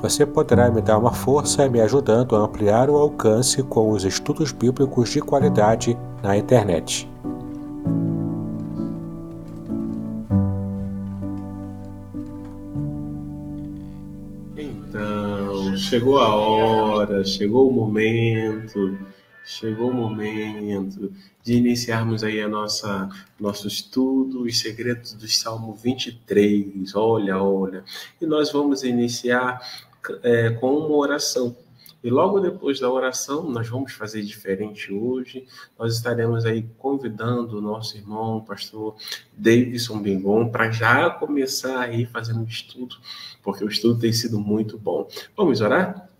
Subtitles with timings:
[0.00, 4.52] Você poderá me dar uma força me ajudando a ampliar o alcance com os estudos
[4.52, 7.08] bíblicos de qualidade na internet.
[14.56, 18.96] Então, chegou a hora, chegou o momento,
[19.44, 26.94] chegou o momento de iniciarmos aí a nossa nosso estudo, os segredos do Salmo 23.
[26.94, 27.84] Olha, olha.
[28.20, 29.60] E nós vamos iniciar
[30.22, 31.56] é, com uma oração.
[32.02, 35.46] E logo depois da oração, nós vamos fazer diferente hoje.
[35.78, 38.94] Nós estaremos aí convidando o nosso irmão, o pastor
[39.32, 42.96] Davidson Bingon, para já começar aí fazendo o estudo,
[43.42, 45.08] porque o estudo tem sido muito bom.
[45.34, 46.10] Vamos orar?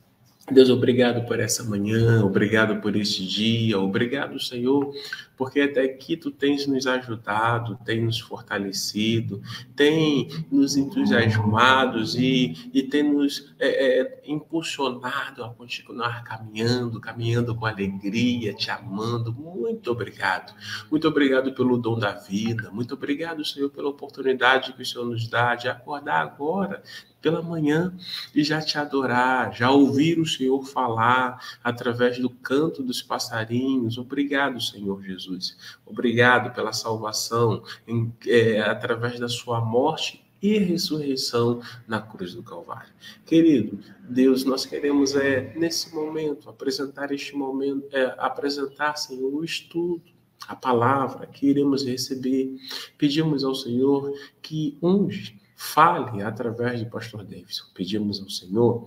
[0.50, 4.92] Deus, obrigado por essa manhã, obrigado por este dia, obrigado, Senhor,
[5.36, 9.42] porque até aqui tu tens nos ajudado, tem nos fortalecido,
[9.74, 17.66] tem nos entusiasmado e, e tem nos é, é, impulsionado a continuar caminhando, caminhando com
[17.66, 19.32] alegria, te amando.
[19.32, 20.54] Muito obrigado.
[20.90, 22.70] Muito obrigado pelo dom da vida.
[22.70, 26.82] Muito obrigado, Senhor, pela oportunidade que o Senhor nos dá de acordar agora,
[27.24, 27.90] pela manhã
[28.34, 33.96] e já te adorar, já ouvir o Senhor falar através do canto dos passarinhos.
[33.96, 35.23] Obrigado, Senhor Jesus.
[35.24, 35.56] Jesus.
[35.84, 42.92] Obrigado pela salvação em, é, através da sua morte e ressurreição na cruz do Calvário.
[43.24, 50.02] Querido, Deus, nós queremos é nesse momento apresentar este momento, é, apresentar, Senhor, o estudo,
[50.46, 52.56] a palavra que iremos receber.
[52.98, 54.12] Pedimos ao Senhor
[54.42, 57.64] que unge fale através do pastor Davidson.
[57.74, 58.86] Pedimos ao Senhor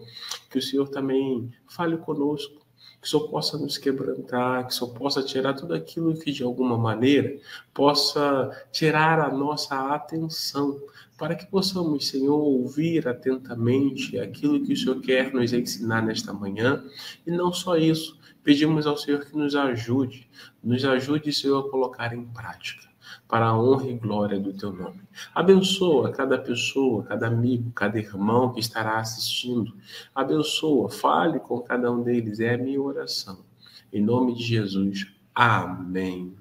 [0.49, 2.56] que o Senhor também fale conosco
[3.01, 7.37] que só possa nos quebrantar, que só possa tirar tudo aquilo que de alguma maneira
[7.73, 10.81] possa tirar a nossa atenção,
[11.17, 16.83] para que possamos, Senhor, ouvir atentamente aquilo que o Senhor quer nos ensinar nesta manhã,
[17.25, 20.29] e não só isso, pedimos ao Senhor que nos ajude,
[20.63, 22.86] nos ajude, Senhor, a colocar em prática
[23.27, 25.01] para a honra e glória do teu nome.
[25.35, 29.73] Abençoa cada pessoa, cada amigo, cada irmão que estará assistindo.
[30.15, 33.39] Abençoa, fale com cada um deles, é a minha oração.
[33.91, 35.07] Em nome de Jesus.
[35.35, 36.33] Amém.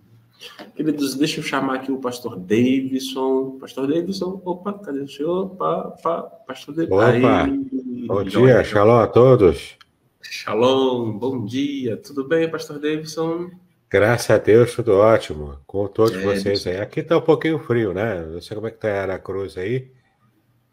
[0.74, 3.58] Queridos, deixa eu chamar aqui o pastor Davidson.
[3.58, 5.46] Pastor Davidson, opa, cadê o senhor?
[5.46, 6.96] Opa, opa, pastor Davidson.
[6.96, 9.76] Opa, Aí, bom dia, shalom a todos.
[10.22, 11.96] Shalom, bom dia.
[11.96, 13.50] Tudo bem, pastor Davidson?
[13.88, 15.60] Graças a Deus, tudo ótimo.
[15.66, 16.78] Com todos é, vocês aí.
[16.78, 18.20] Aqui tá um pouquinho frio, né?
[18.20, 19.92] Não sei como é que tá a Cruz aí,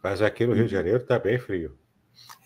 [0.03, 1.78] mas aqui no Rio de Janeiro tá bem frio.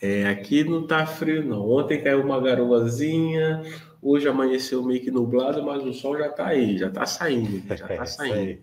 [0.02, 1.68] É, aqui não tá frio, não.
[1.70, 3.64] Ontem caiu uma garoazinha,
[4.02, 7.88] hoje amanheceu meio que nublado, mas o sol já tá aí, já tá saindo, já
[7.88, 8.60] tá saindo.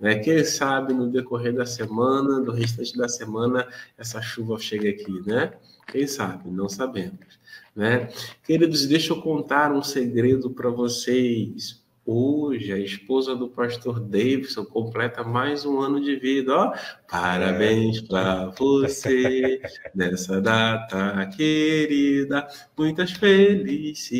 [0.00, 0.18] né?
[0.18, 5.52] Quem sabe no decorrer da semana, do restante da semana, essa chuva chega aqui, né?
[5.86, 6.50] Quem sabe?
[6.50, 7.38] Não sabemos.
[7.76, 8.08] Né?
[8.42, 11.84] Queridos, deixa eu contar um segredo para vocês.
[12.08, 16.56] Hoje, a esposa do pastor Davidson completa mais um ano de vida.
[16.56, 16.72] Ó,
[17.10, 19.60] parabéns para você
[19.92, 22.46] nessa data querida.
[22.78, 24.16] Muitas felicidades,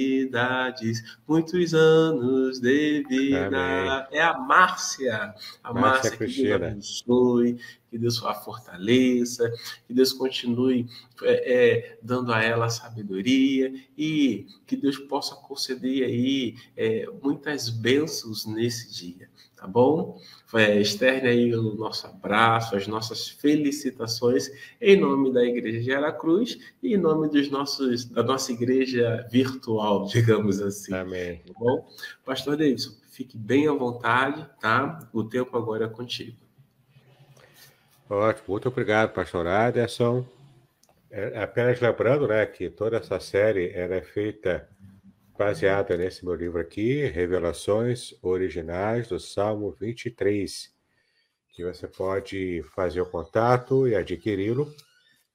[1.28, 3.46] muitos anos de vida.
[3.46, 4.06] Amém.
[4.10, 5.32] É a Márcia.
[5.62, 7.56] A Márcia, Márcia que Deus abençoe,
[7.96, 9.50] que Deus a fortaleça,
[9.86, 10.86] que Deus continue
[11.22, 18.44] é, é, dando a ela sabedoria e que Deus possa conceder aí é, muitas bênçãos
[18.44, 20.20] nesse dia, tá bom?
[20.54, 24.50] É, externe aí o nosso abraço, as nossas felicitações
[24.80, 30.06] em nome da Igreja de Aracruz e em nome dos nossos, da nossa igreja virtual,
[30.12, 30.94] digamos assim.
[30.94, 31.40] Amém.
[31.46, 31.88] Tá bom?
[32.24, 35.08] Pastor Davidson, fique bem à vontade, tá?
[35.14, 36.45] O tempo agora é contigo.
[38.08, 40.24] Ótimo, muito obrigado, pastor Aderson.
[41.10, 44.68] É, apenas lembrando né, que toda essa série é feita
[45.36, 50.72] baseada nesse meu livro aqui, Revelações Originais do Salmo 23,
[51.50, 54.72] que você pode fazer o contato e adquiri-lo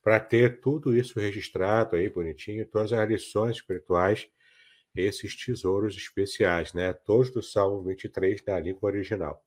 [0.01, 4.29] para ter tudo isso registrado aí bonitinho, todas as lições espirituais,
[4.95, 6.93] esses tesouros especiais, né?
[6.93, 9.43] Todos do Salmo 23 na língua original.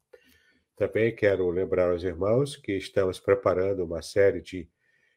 [0.77, 4.69] Também quero lembrar aos irmãos que estamos preparando uma série de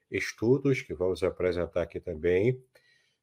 [0.10, 2.64] estudos que vamos apresentar aqui também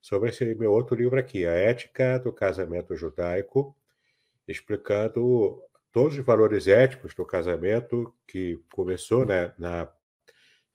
[0.01, 3.77] sobre esse meu outro livro aqui, A Ética do Casamento Judaico,
[4.49, 9.89] explicando todos os valores éticos do casamento que começou né, na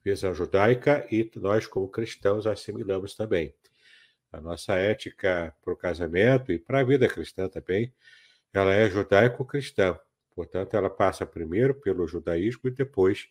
[0.04, 3.54] visão judaica e nós, como cristãos, assimilamos também.
[4.32, 7.94] A nossa ética para o casamento e para a vida cristã também,
[8.54, 10.00] ela é judaico-cristã.
[10.36, 13.30] Portanto, ela passa primeiro pelo judaísmo e depois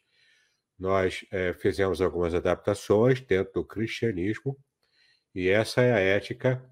[0.78, 4.56] nós é, fizemos algumas adaptações dentro do cristianismo,
[5.34, 6.64] e essa é a ética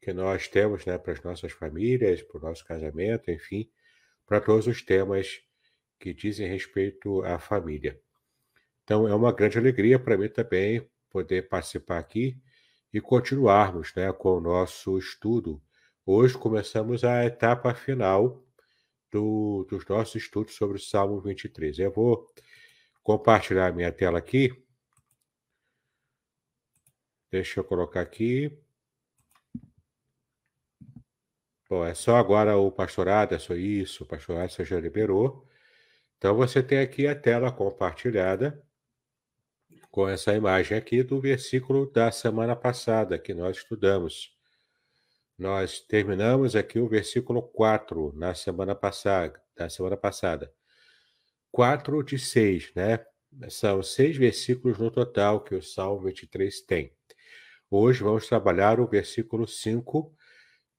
[0.00, 3.68] que nós temos né, para as nossas famílias, para o nosso casamento, enfim,
[4.26, 5.40] para todos os temas
[5.98, 8.00] que dizem respeito à família.
[8.84, 12.40] Então, é uma grande alegria para mim também poder participar aqui
[12.92, 15.60] e continuarmos né, com o nosso estudo.
[16.04, 18.45] Hoje começamos a etapa final
[19.16, 21.78] do, dos nossos estudos sobre o Salmo 23.
[21.78, 22.26] Eu vou
[23.02, 24.52] compartilhar minha tela aqui.
[27.30, 28.56] Deixa eu colocar aqui.
[31.68, 35.48] Bom, é só agora o pastorado, é só isso, o pastorado você já liberou.
[36.18, 38.62] Então você tem aqui a tela compartilhada
[39.90, 44.35] com essa imagem aqui do versículo da semana passada que nós estudamos.
[45.38, 50.50] Nós terminamos aqui o versículo 4 na semana passada, na semana passada.
[51.52, 53.04] 4 de 6, né?
[53.50, 56.90] São seis versículos no total que o Salmo 23 tem.
[57.70, 60.10] Hoje vamos trabalhar o versículo 5,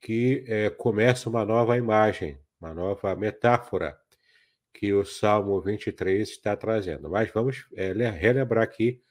[0.01, 3.95] que é, começa uma nova imagem, uma nova metáfora
[4.73, 7.07] que o Salmo 23 está trazendo.
[7.11, 9.03] Mas vamos é, relembrar aqui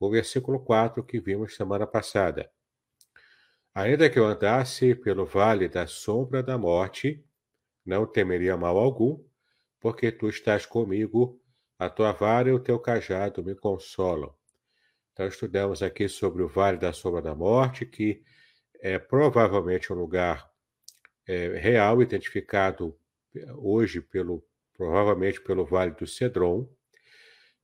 [0.00, 2.50] o versículo 4 que vimos semana passada.
[3.76, 7.22] Ainda que eu andasse pelo vale da sombra da morte,
[7.84, 9.22] não temeria mal algum,
[9.78, 11.38] porque tu estás comigo,
[11.78, 14.34] a tua vara e o teu cajado me consolam.
[15.12, 18.24] Então, estudamos aqui sobre o vale da sombra da morte, que
[18.80, 20.50] é provavelmente um lugar
[21.28, 22.98] é, real, identificado
[23.58, 24.42] hoje pelo
[24.72, 26.66] provavelmente pelo Vale do Cedron.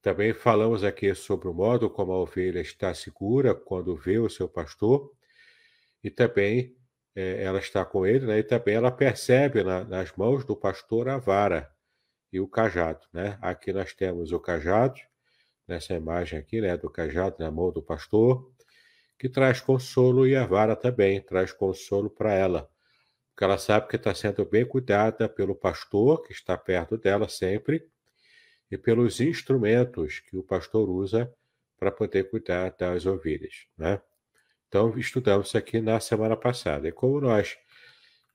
[0.03, 4.47] Também falamos aqui sobre o modo como a ovelha está segura quando vê o seu
[4.47, 5.11] pastor
[6.03, 6.77] e também
[7.15, 8.39] é, ela está com ele, né?
[8.39, 11.71] E também ela percebe na, nas mãos do pastor a vara
[12.33, 13.39] e o cajado, né?
[13.41, 15.01] Aqui nós temos o cajado,
[15.69, 16.77] nessa imagem aqui, né?
[16.77, 18.51] Do cajado na mão do pastor,
[19.19, 22.69] que traz consolo e a vara também traz consolo para ela,
[23.31, 27.87] porque ela sabe que está sendo bem cuidada pelo pastor que está perto dela sempre
[28.71, 31.33] e pelos instrumentos que o pastor usa
[31.79, 34.01] para poder cuidar das ovelhas, né?
[34.73, 36.89] Então, estudamos isso aqui na semana passada.
[36.89, 37.59] E como nós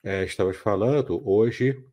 [0.04, 1.84] é, estamos falando, hoje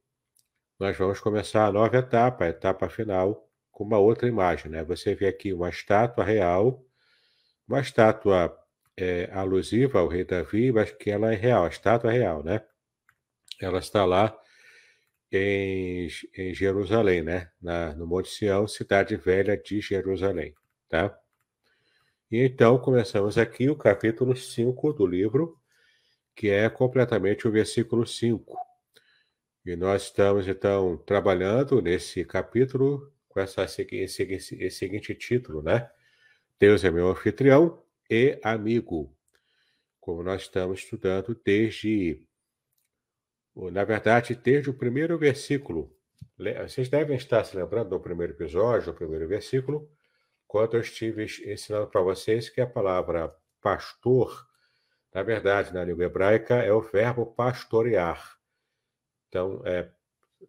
[0.79, 4.71] nós vamos começar a nova etapa, a etapa final, com uma outra imagem.
[4.71, 4.85] Né?
[4.85, 6.85] Você vê aqui uma estátua real,
[7.67, 8.55] uma estátua
[8.99, 12.63] é, alusiva ao rei Davi, mas que ela é real, a estátua é real, né?
[13.59, 14.39] Ela está lá
[15.33, 17.51] em, em Jerusalém, né?
[17.63, 20.55] Na, no Monte Sião, cidade velha de Jerusalém,
[20.87, 21.19] tá?
[22.35, 25.57] E então começamos aqui o capítulo 5 do livro,
[26.35, 28.59] que é completamente o versículo 5.
[29.65, 35.89] E nós estamos então trabalhando nesse capítulo com essa, esse, esse seguinte título, né?
[36.59, 39.17] Deus é meu anfitrião e amigo.
[40.01, 42.21] Como nós estamos estudando desde,
[43.55, 45.97] na verdade, desde o primeiro versículo.
[46.67, 49.89] Vocês devem estar se lembrando do primeiro episódio, do primeiro versículo,
[50.55, 54.47] quando eu estive ensinando para vocês que a palavra pastor,
[55.13, 58.39] na verdade, na língua hebraica, é o verbo pastorear.
[59.27, 59.91] Então, é,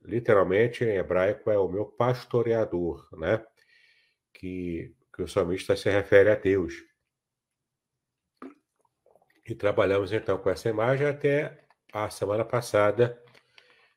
[0.04, 3.44] literalmente, em hebraico, é o meu pastoreador, né?
[4.32, 6.76] Que, que o salmista se refere a Deus.
[9.44, 13.20] E trabalhamos então com essa imagem até a semana passada,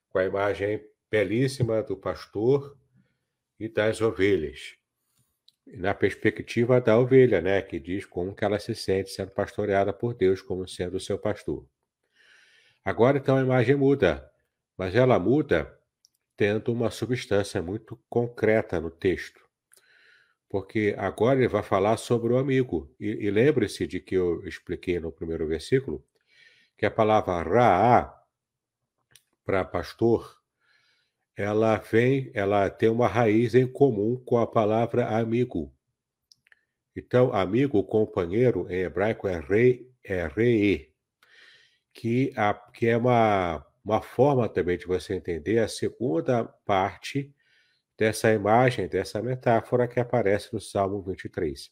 [0.08, 2.78] com a imagem belíssima do pastor
[3.60, 4.78] e das ovelhas
[5.74, 10.14] na perspectiva da ovelha, né, que diz como que ela se sente sendo pastoreada por
[10.14, 11.66] Deus como sendo o seu pastor.
[12.84, 14.28] Agora então a imagem muda,
[14.76, 15.78] mas ela muda
[16.36, 19.40] tendo uma substância muito concreta no texto.
[20.48, 22.94] Porque agora ele vai falar sobre o amigo.
[22.98, 26.02] E, e lembre-se de que eu expliquei no primeiro versículo
[26.78, 28.14] que a palavra Raá,
[29.44, 30.37] para pastor,
[31.38, 35.72] ela vem, ela tem uma raiz em comum com a palavra amigo.
[36.96, 40.92] Então, amigo, companheiro, em hebraico é rei, é rei,
[41.94, 47.32] que, a, que é uma, uma forma também de você entender a segunda parte
[47.96, 51.70] dessa imagem, dessa metáfora que aparece no Salmo 23.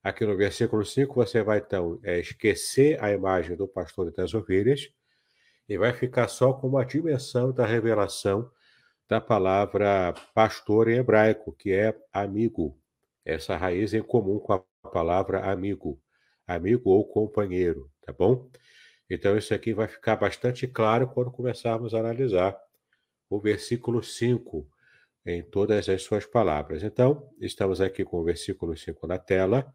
[0.00, 4.32] Aqui no versículo 5, você vai então é, esquecer a imagem do pastor e das
[4.32, 4.88] ovelhas
[5.68, 8.48] e vai ficar só com uma dimensão da revelação
[9.08, 12.78] da palavra pastor em hebraico, que é amigo.
[13.24, 16.00] Essa raiz em comum com a palavra amigo,
[16.46, 18.48] amigo ou companheiro, tá bom?
[19.08, 22.56] Então, isso aqui vai ficar bastante claro quando começarmos a analisar
[23.30, 24.68] o versículo 5
[25.24, 26.82] em todas as suas palavras.
[26.82, 29.72] Então, estamos aqui com o versículo 5 na tela,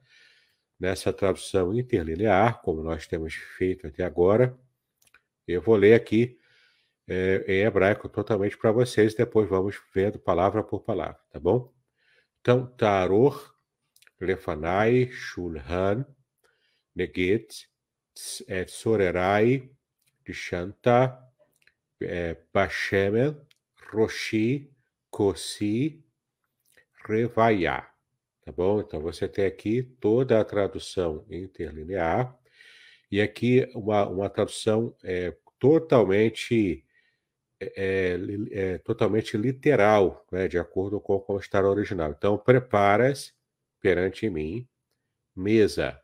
[0.79, 4.57] nessa tradução interlinear, como nós temos feito até agora.
[5.47, 6.37] Eu vou ler aqui
[7.07, 11.73] é, em hebraico totalmente para vocês, depois vamos vendo palavra por palavra, tá bom?
[12.39, 13.53] Então, Taror,
[14.19, 16.05] Lefanai, Shulhan,
[16.95, 17.69] Neget,
[18.67, 19.69] Sorerai,
[20.31, 21.17] Shanta,
[22.01, 23.45] é, Bashemel,
[23.91, 24.71] Roshi,
[25.09, 26.03] Kosi,
[27.05, 27.91] Revaiá.
[28.43, 28.79] Tá bom?
[28.79, 32.35] Então você tem aqui toda a tradução interlinear
[33.11, 36.83] e aqui uma, uma tradução é, totalmente
[37.61, 38.17] é,
[38.51, 42.11] é, totalmente literal, né, de acordo com como está original.
[42.11, 43.33] Então, preparas
[43.79, 44.67] perante mim
[45.35, 45.99] mesa,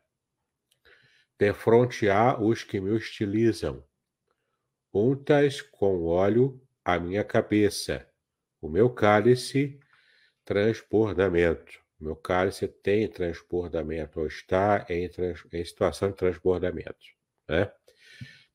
[1.38, 3.84] defrontear os que me hostilizam,
[4.92, 8.08] untas com óleo a minha cabeça,
[8.60, 9.78] o meu cálice
[10.48, 11.78] transbordamento.
[12.00, 17.04] O meu cálice tem transbordamento, ou está em, trans, em situação de transbordamento.
[17.46, 17.70] Né?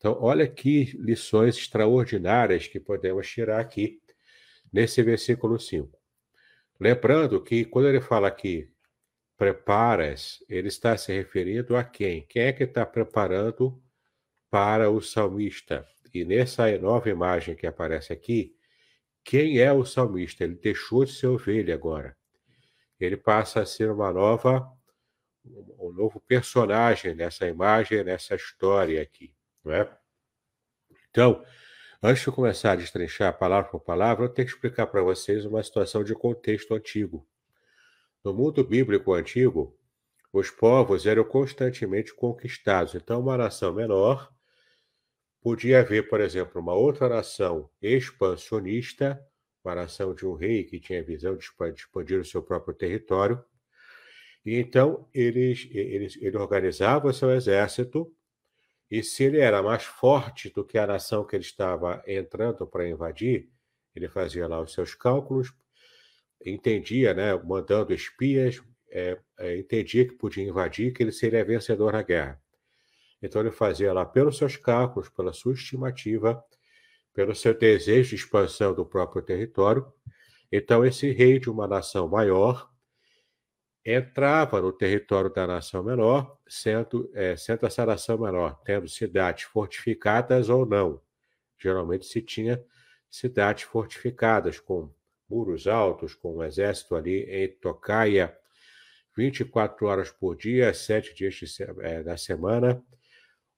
[0.03, 4.01] Então, olha que lições extraordinárias que podemos tirar aqui
[4.69, 5.97] nesse versículo 5.
[6.77, 8.69] Lembrando que quando ele fala aqui,
[9.37, 12.27] preparas, ele está se referindo a quem?
[12.27, 13.81] Quem é que está preparando
[14.51, 15.87] para o salmista?
[16.13, 18.53] E nessa nova imagem que aparece aqui,
[19.23, 20.43] quem é o salmista?
[20.43, 22.13] Ele deixou de ser ovelha agora.
[22.99, 24.69] Ele passa a ser uma nova,
[25.79, 29.32] um novo personagem nessa imagem, nessa história aqui.
[29.63, 29.97] Não é?
[31.09, 31.43] Então,
[32.01, 35.63] antes de começar a destrinchar palavra por palavra, eu tenho que explicar para vocês uma
[35.63, 37.27] situação de contexto antigo.
[38.23, 39.77] No mundo bíblico antigo,
[40.31, 42.95] os povos eram constantemente conquistados.
[42.95, 44.33] Então, uma nação menor
[45.41, 49.19] podia haver, por exemplo, uma outra nação expansionista,
[49.63, 53.43] uma nação de um rei que tinha visão de expandir o seu próprio território.
[54.45, 58.13] E então eles, eles, ele organizava seu exército
[58.93, 62.87] e se ele era mais forte do que a nação que ele estava entrando para
[62.87, 63.49] invadir,
[63.95, 65.51] ele fazia lá os seus cálculos,
[66.45, 72.03] entendia, né, mandando espias, é, é, entendia que podia invadir, que ele seria vencedor na
[72.03, 72.39] guerra.
[73.19, 76.45] Então ele fazia lá pelos seus cálculos, pela sua estimativa,
[77.15, 79.91] pelo seu desejo de expansão do próprio território.
[80.51, 82.71] Então esse rei de uma nação maior
[83.85, 90.49] entrava no território da nação menor, sendo, é, sendo essa nação menor tendo cidades fortificadas
[90.49, 91.01] ou não.
[91.57, 92.63] Geralmente se tinha
[93.09, 94.89] cidades fortificadas com
[95.29, 98.35] muros altos, com um exército ali em tocaia
[99.15, 101.45] 24 horas por dia, sete dias de,
[101.81, 102.81] é, da semana,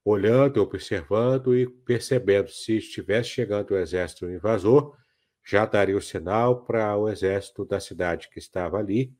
[0.03, 4.95] olhando, observando e percebendo se estivesse chegando o exército invasor,
[5.43, 9.15] já daria o sinal para o exército da cidade que estava ali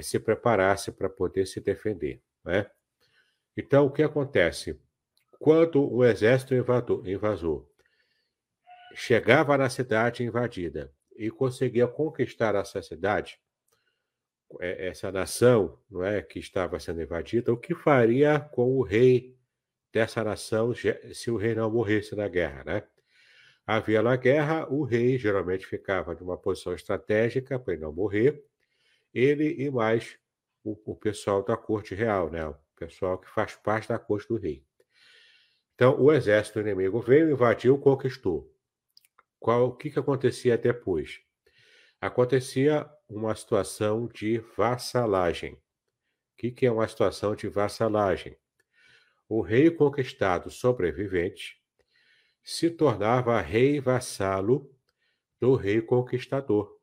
[0.00, 2.22] se preparasse para poder se defender.
[2.44, 2.70] Né?
[3.56, 4.80] Então, o que acontece?
[5.38, 7.66] Quando o exército invasor
[8.94, 13.38] chegava na cidade invadida e conseguia conquistar essa cidade,
[14.60, 19.36] é, essa nação não é, que estava sendo invadida, o que faria com o rei
[19.92, 22.64] dessa nação se o rei não morresse na guerra?
[22.64, 22.82] Né?
[23.66, 28.44] Havia na guerra, o rei geralmente ficava numa posição estratégica para ele não morrer,
[29.12, 30.18] ele e mais
[30.64, 32.46] o, o pessoal da corte real, né?
[32.46, 34.64] o pessoal que faz parte da corte do rei.
[35.74, 38.52] Então, o exército inimigo veio, invadiu, conquistou.
[39.38, 41.20] Qual, o que, que acontecia depois?
[42.00, 45.54] Acontecia uma situação de vassalagem.
[45.54, 45.60] O
[46.36, 48.36] que, que é uma situação de vassalagem?
[49.28, 51.60] O rei conquistado sobrevivente
[52.44, 54.72] se tornava rei vassalo
[55.40, 56.76] do rei conquistador.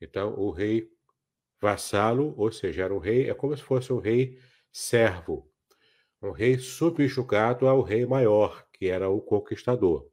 [0.00, 0.90] Então, o rei
[1.60, 4.38] vassalo, ou seja, era um rei, é como se fosse um rei
[4.72, 5.50] servo.
[6.22, 10.10] um rei subjugado ao rei maior, que era o conquistador.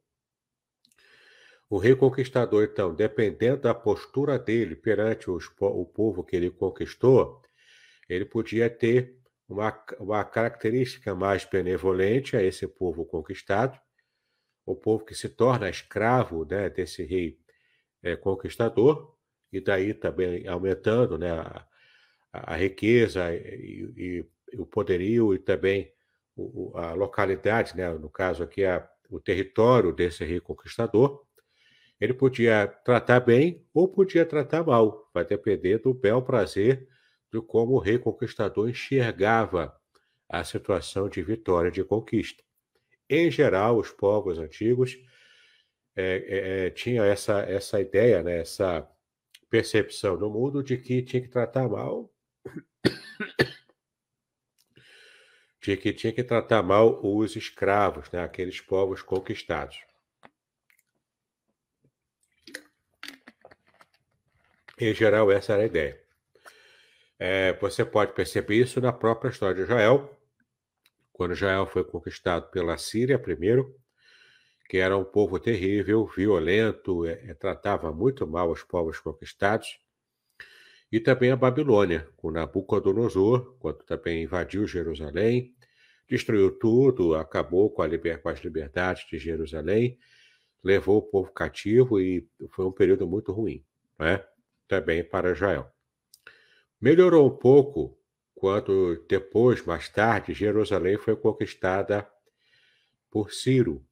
[1.68, 7.42] O rei conquistador, então, dependendo da postura dele perante os, o povo que ele conquistou,
[8.08, 13.78] ele podia ter uma, uma característica mais benevolente a esse povo conquistado,
[14.64, 17.38] o povo que se torna escravo né, desse rei
[18.02, 19.13] é, conquistador,
[19.54, 21.64] e daí também aumentando né, a,
[22.32, 25.92] a riqueza e, e, o poderio e também
[26.36, 31.24] o, a localidade, né, no caso aqui, a, o território desse rei conquistador.
[32.00, 36.88] Ele podia tratar bem ou podia tratar mal, vai depender do bel prazer
[37.32, 39.72] de como o rei conquistador enxergava
[40.28, 42.42] a situação de vitória, de conquista.
[43.08, 44.98] Em geral, os povos antigos
[45.94, 48.88] é, é, tinham essa, essa ideia, né, essa
[49.54, 52.12] percepção no mundo de que tinha que tratar mal,
[55.62, 59.78] de que tinha que tratar mal os escravos, né, aqueles povos conquistados.
[64.76, 66.04] Em geral, essa era a ideia.
[67.16, 70.20] É, você pode perceber isso na própria história de Israel,
[71.12, 73.80] quando Israel foi conquistado pela Síria primeiro,
[74.68, 79.78] que era um povo terrível, violento, é, é, tratava muito mal os povos conquistados,
[80.90, 85.54] e também a Babilônia, com Nabucodonosor, quando também invadiu Jerusalém,
[86.08, 88.22] destruiu tudo, acabou com, liber...
[88.22, 89.98] com as liberdades de Jerusalém,
[90.62, 93.64] levou o povo cativo e foi um período muito ruim,
[93.98, 94.24] né?
[94.68, 95.70] também para Israel.
[96.80, 97.98] Melhorou um pouco
[98.34, 102.08] quando depois, mais tarde, Jerusalém foi conquistada
[103.10, 103.84] por Ciro,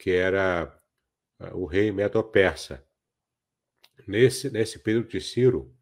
[0.00, 0.74] que era
[1.38, 2.82] ah, o rei medo-persa.
[4.08, 5.76] Nesse, nesse período de Ciro,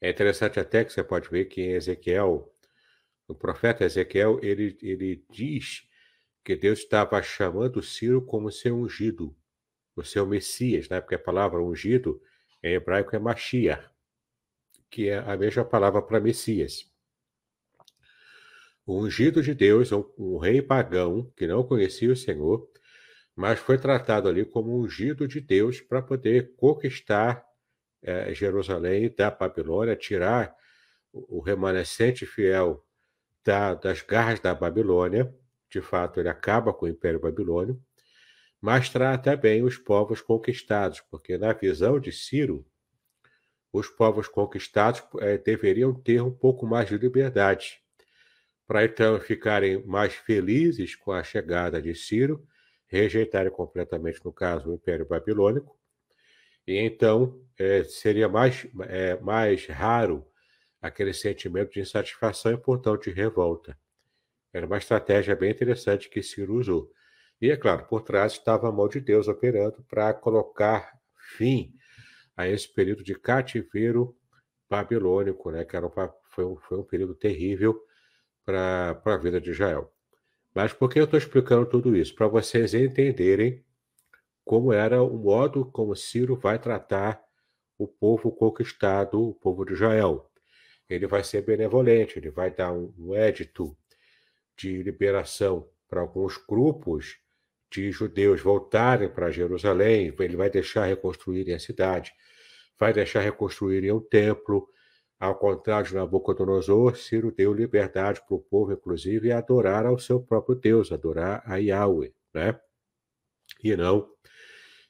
[0.00, 2.52] é interessante até que você pode ver que em Ezequiel,
[3.28, 5.88] o profeta Ezequiel, ele, ele diz
[6.42, 9.34] que Deus estava chamando Ciro como seu ungido,
[9.94, 11.00] o seu Messias, né?
[11.00, 12.20] porque a palavra ungido
[12.60, 13.88] em hebraico é Mashiach,
[14.90, 16.92] que é a mesma palavra para Messias.
[18.84, 22.68] O ungido de Deus, um, um rei pagão que não conhecia o Senhor,
[23.34, 27.44] mas foi tratado ali como ungido de Deus para poder conquistar
[28.02, 30.54] é, Jerusalém da Babilônia, tirar
[31.12, 32.84] o, remanescente fiel
[33.44, 35.34] da, das garras da Babilônia.
[35.70, 37.82] De fato, ele acaba com o Império Babilônio,
[38.60, 42.64] mas trata bem os povos conquistados, porque na visão de Ciro,
[43.72, 47.80] os povos conquistados é, deveriam ter um pouco mais de liberdade,
[48.66, 52.46] para então ficarem mais felizes com a chegada de Ciro
[52.94, 55.76] rejeitarem completamente, no caso, o Império Babilônico,
[56.66, 60.26] e então é, seria mais, é, mais raro
[60.80, 63.76] aquele sentimento de insatisfação e, portanto, de revolta.
[64.52, 66.90] Era uma estratégia bem interessante que Ciro usou.
[67.40, 70.92] E, é claro, por trás estava a mão de Deus operando para colocar
[71.36, 71.74] fim
[72.36, 74.16] a esse período de cativeiro
[74.70, 75.90] babilônico, né, que era um,
[76.30, 77.78] foi, um, foi um período terrível
[78.44, 79.93] para a vida de Israel.
[80.54, 82.14] Mas por que eu estou explicando tudo isso?
[82.14, 83.64] Para vocês entenderem
[84.44, 87.20] como era o modo como Ciro vai tratar
[87.76, 90.30] o povo conquistado, o povo de Israel.
[90.88, 93.76] Ele vai ser benevolente, ele vai dar um, um édito
[94.56, 97.18] de liberação para alguns grupos
[97.70, 102.12] de judeus voltarem para Jerusalém, ele vai deixar reconstruírem a cidade,
[102.78, 104.68] vai deixar reconstruírem o templo,
[105.18, 110.54] ao contrário de Nabucodonosor, Ciro deu liberdade para o povo, inclusive, adorar ao seu próprio
[110.54, 112.58] Deus, adorar a Yahweh, né?
[113.62, 114.08] E não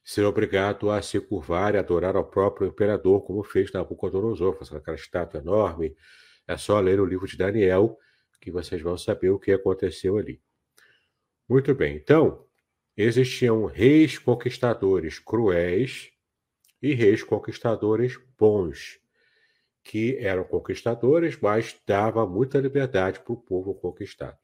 [0.05, 4.97] ser obrigado a se curvar e adorar ao próprio imperador, como fez Nabucodonosor, fazendo aquela
[4.97, 5.97] estátua enorme.
[6.47, 7.99] É só ler o livro de Daniel
[8.45, 10.39] que vocês vão saber o que aconteceu ali.
[11.49, 12.47] Muito bem, então,
[12.95, 16.11] existiam reis conquistadores cruéis
[16.83, 19.01] e reis conquistadores bons
[19.85, 24.37] que eram conquistadores, mas dava muita liberdade para o povo conquistado.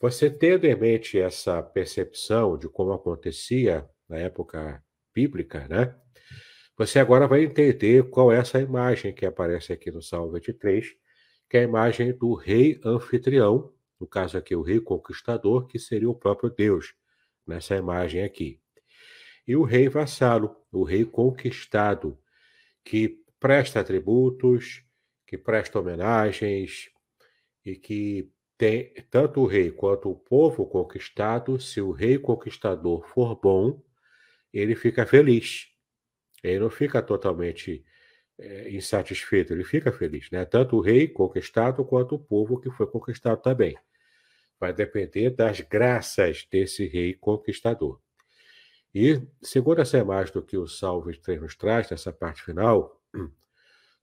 [0.00, 4.82] Você tendo em mente essa percepção de como acontecia na época
[5.14, 5.94] bíblica, né?
[6.76, 10.96] Você agora vai entender qual é essa imagem que aparece aqui no Salmo 23,
[11.48, 16.08] que é a imagem do rei anfitrião, no caso aqui o rei conquistador, que seria
[16.08, 16.94] o próprio Deus,
[17.46, 18.58] nessa imagem aqui.
[19.46, 22.18] E o rei vassalo, o rei conquistado,
[22.82, 24.84] que presta tributos,
[25.26, 26.90] que presta homenagens
[27.64, 33.34] e que tem tanto o rei quanto o povo conquistado, se o rei conquistador for
[33.34, 33.82] bom,
[34.52, 35.68] ele fica feliz.
[36.42, 37.84] Ele não fica totalmente
[38.38, 40.44] é, insatisfeito, ele fica feliz, né?
[40.44, 43.76] Tanto o rei conquistado quanto o povo que foi conquistado também.
[44.58, 47.98] vai depender das graças desse rei conquistador.
[48.94, 52.99] E, segundo essa imagem do que o Salmo 23 nos traz, nessa parte final,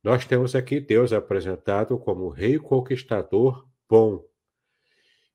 [0.08, 4.26] nós temos aqui Deus apresentado como rei conquistador bom,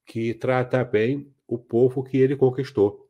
[0.06, 3.06] que trata bem o povo que ele conquistou.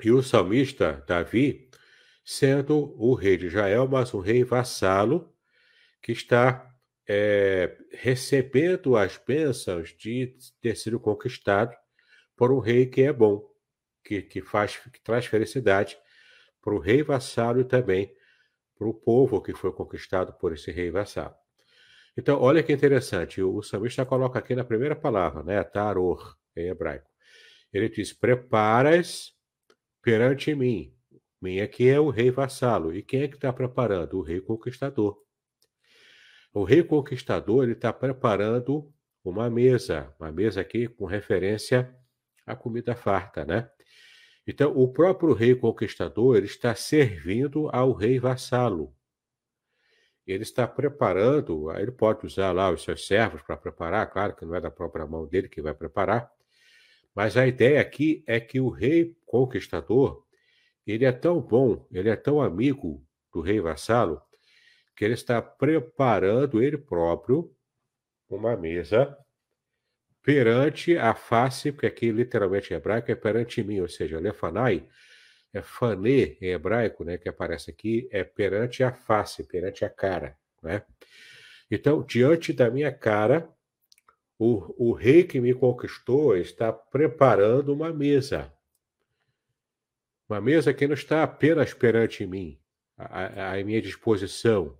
[0.00, 1.68] E o salmista Davi,
[2.24, 5.34] sendo o rei de Israel, mas um rei vassalo,
[6.00, 6.72] que está
[7.04, 11.74] é, recebendo as bênçãos de ter sido conquistado
[12.36, 13.44] por um rei que é bom,
[14.04, 15.98] que, que, faz, que traz felicidade
[16.62, 18.14] para o rei vassalo e também
[18.76, 21.34] para o povo que foi conquistado por esse rei vassalo.
[22.16, 27.08] Então, olha que interessante, o salmista coloca aqui na primeira palavra, né, taror, em hebraico.
[27.72, 29.32] Ele diz: Preparas
[30.00, 30.94] perante mim.
[31.42, 32.94] Mim aqui é o rei vassalo.
[32.94, 34.18] E quem é que está preparando?
[34.18, 35.18] O rei conquistador.
[36.52, 38.92] O rei conquistador está preparando
[39.24, 41.92] uma mesa, uma mesa aqui com referência
[42.46, 43.68] à comida farta, né?
[44.46, 48.94] Então, o próprio rei conquistador está servindo ao rei vassalo.
[50.26, 54.54] Ele está preparando, ele pode usar lá os seus servos para preparar, claro que não
[54.54, 56.30] é da própria mão dele que vai preparar,
[57.14, 60.24] mas a ideia aqui é que o rei conquistador,
[60.86, 64.20] ele é tão bom, ele é tão amigo do rei vassalo,
[64.96, 67.54] que ele está preparando ele próprio
[68.28, 69.16] uma mesa
[70.24, 74.88] perante a face, porque aqui literalmente em hebraico é perante mim, ou seja, lefanai,
[75.52, 80.36] é fanê em hebraico, né, que aparece aqui, é perante a face, perante a cara,
[80.62, 80.82] né?
[81.70, 83.48] Então, diante da minha cara,
[84.38, 88.52] o, o rei que me conquistou está preparando uma mesa.
[90.28, 92.58] Uma mesa que não está apenas perante mim,
[92.96, 94.78] à, à minha disposição,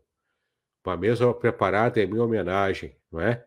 [0.84, 3.46] uma mesa preparada em minha homenagem, não é?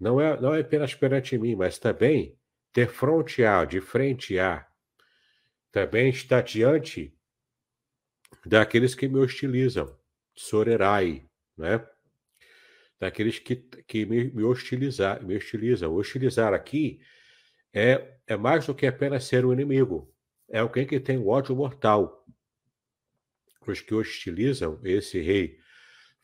[0.00, 2.34] Não é, não é apenas perante mim, mas também
[2.72, 4.66] ter frontear, de frente a,
[5.70, 7.14] também está diante
[8.46, 9.94] daqueles que me hostilizam,
[10.34, 11.86] sorerai, né?
[12.98, 15.94] Daqueles que, que me, me, hostilizar, me hostilizam.
[15.94, 17.00] Hostilizar aqui
[17.72, 20.14] é, é mais do que apenas ser um inimigo.
[20.48, 22.26] É alguém que tem ódio mortal.
[23.66, 25.59] Os que hostilizam esse rei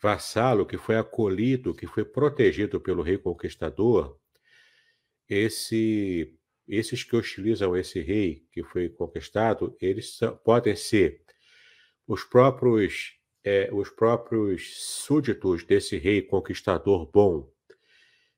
[0.01, 4.19] vassalo que foi acolhido, que foi protegido pelo rei conquistador,
[5.29, 6.35] esse,
[6.69, 11.23] esses que hostilizam esse rei que foi conquistado, eles são, podem ser
[12.07, 17.49] os próprios é, os próprios súditos desse rei conquistador bom,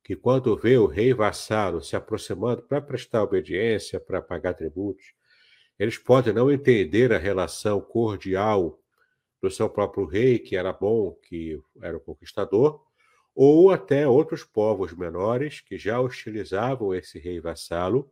[0.04, 5.14] que quando vê o rei vassalo se aproximando para prestar obediência, para pagar tributos,
[5.78, 8.78] eles podem não entender a relação cordial
[9.40, 12.82] do seu próprio rei, que era bom, que era o conquistador,
[13.34, 18.10] ou até outros povos menores que já hostilizavam esse rei vassalo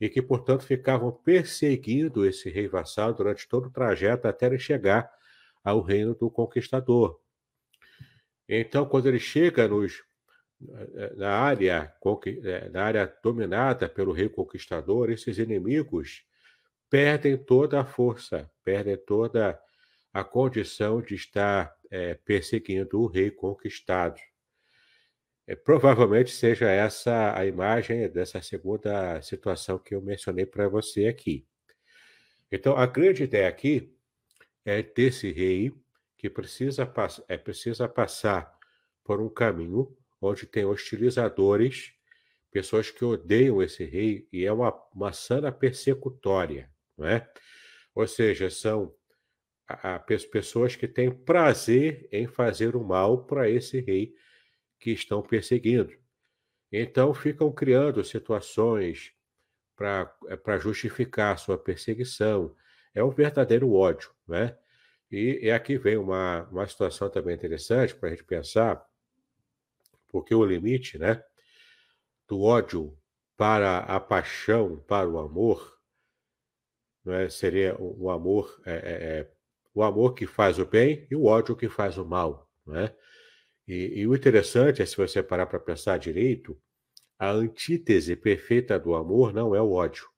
[0.00, 5.10] e que, portanto, ficavam perseguindo esse rei vassalo durante todo o trajeto até ele chegar
[5.62, 7.20] ao reino do conquistador.
[8.48, 10.02] Então, quando ele chega nos,
[11.16, 11.92] na, área,
[12.70, 16.24] na área dominada pelo rei conquistador, esses inimigos
[16.88, 19.60] perdem toda a força, perdem toda
[20.16, 24.18] a condição de estar é, perseguindo o rei conquistado.
[25.46, 31.46] É, provavelmente seja essa a imagem dessa segunda situação que eu mencionei para você aqui.
[32.50, 33.94] Então, a grande ideia aqui
[34.64, 35.70] é desse rei
[36.16, 38.58] que precisa, pass é, precisa passar
[39.04, 41.92] por um caminho onde tem hostilizadores,
[42.50, 47.30] pessoas que odeiam esse rei, e é uma, uma sana persecutória, não é?
[47.94, 48.94] Ou seja, são
[49.68, 54.14] a, pessoas que têm prazer em fazer o mal para esse rei
[54.78, 55.96] que estão perseguindo.
[56.70, 59.12] Então ficam criando situações
[59.74, 62.54] para é, justificar sua perseguição.
[62.94, 64.56] É um verdadeiro ódio, né?
[65.10, 68.84] E, e aqui vem uma, uma situação também interessante para a gente pensar,
[70.08, 71.22] porque o limite, né,
[72.26, 72.98] do ódio
[73.36, 75.78] para a paixão, para o amor,
[77.06, 79.35] é seria o amor é, é, é
[79.76, 82.50] o amor que faz o bem e o ódio que faz o mal.
[82.66, 82.94] Né?
[83.68, 86.58] E, e o interessante é, se você parar para pensar direito,
[87.18, 90.08] a antítese perfeita do amor não é o ódio.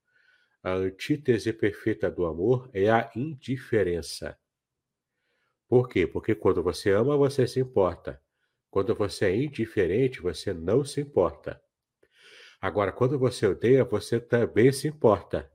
[0.62, 4.38] A antítese perfeita do amor é a indiferença.
[5.66, 6.06] Por quê?
[6.06, 8.22] Porque quando você ama, você se importa.
[8.70, 11.60] Quando você é indiferente, você não se importa.
[12.60, 15.50] Agora, quando você odeia, você também se importa.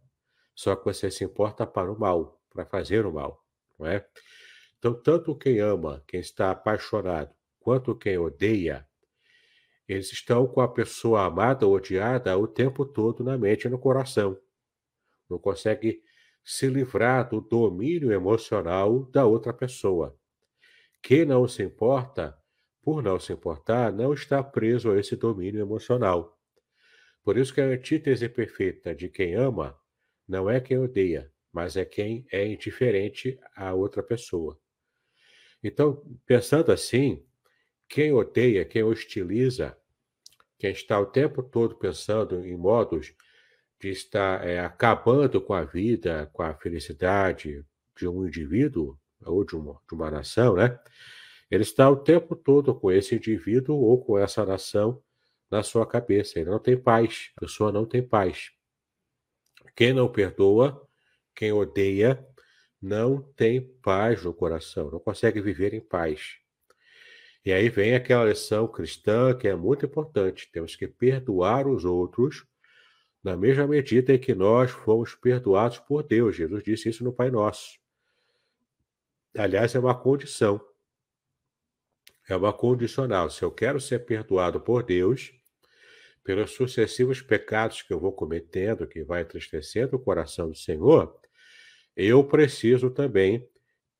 [0.54, 3.42] Só que você se importa para o mal, para fazer o mal
[3.84, 4.08] não é?
[4.80, 8.88] Então, tanto quem ama, quem está apaixonado, quanto quem odeia,
[9.88, 13.78] Eles estão com a pessoa amada ou odiada o tempo todo na mente e no
[13.80, 14.38] coração.
[15.30, 16.02] Não consegue
[16.43, 20.17] se livrar do domínio emocional da outra pessoa.
[21.02, 22.38] Quem não se importa,
[22.82, 26.39] por não se importar, não está preso a esse domínio emocional.
[27.24, 29.78] Por isso que a antítese perfeita de quem ama
[30.28, 34.60] não é quem odeia, mas é quem é indiferente à outra pessoa.
[35.63, 37.24] Então, pensando assim,
[37.88, 39.78] quem odeia, quem hostiliza,
[40.58, 43.13] quem está o tempo todo pensando em modos
[43.80, 47.63] de estar é, acabando com a vida, com a felicidade
[47.96, 50.80] de um indivíduo ou de uma, de uma nação, né?
[51.52, 55.02] Ele está o tempo todo com esse indivíduo ou com essa nação
[55.52, 56.39] na sua cabeça.
[56.39, 57.32] Ele não tem paz.
[57.38, 58.52] A pessoa não tem paz.
[59.76, 60.88] Quem não perdoa,
[61.36, 62.26] quem odeia,
[62.82, 66.38] não tem paz no coração, não consegue viver em paz.
[67.46, 70.50] E aí vem aquela lição cristã que é muito importante.
[70.52, 72.46] Temos que perdoar os outros
[73.24, 76.36] na mesma medida em que nós fomos perdoados por Deus.
[76.36, 77.80] Jesus disse isso no Pai Nosso.
[79.38, 80.62] Aliás, é uma condição.
[82.30, 83.30] É uma condicional.
[83.30, 85.34] Se eu quero ser perdoado por Deus,
[86.24, 91.19] pelos sucessivos pecados que eu vou cometendo, que vai entristecendo o coração do Senhor,
[91.95, 93.47] eu preciso também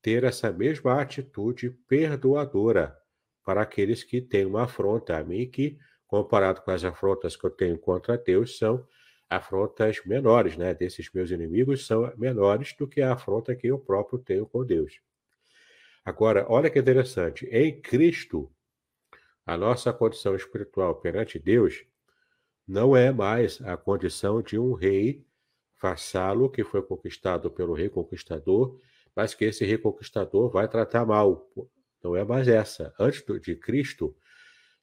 [0.02, 2.98] ter essa mesma atitude perdoadora
[3.44, 5.78] para aqueles que têm uma afronta a mim, que,
[6.08, 8.86] comparado com as afrontas que eu tenho contra Deus, são
[9.30, 10.74] afrontas menores, né?
[10.74, 15.00] Desses meus inimigos são menores do que a afronta que eu próprio tenho com Deus.
[16.06, 18.52] Agora, olha que interessante, em Cristo,
[19.46, 21.86] a nossa condição espiritual perante Deus
[22.68, 25.26] não é mais a condição de um rei
[25.84, 28.80] vassalo que foi conquistado pelo rei conquistador,
[29.14, 31.52] mas que esse rei conquistador vai tratar mal.
[32.02, 32.94] Não é mais essa.
[32.98, 34.16] Antes de Cristo,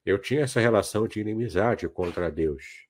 [0.05, 2.87] eu tinha essa relação de inimizade contra Deus.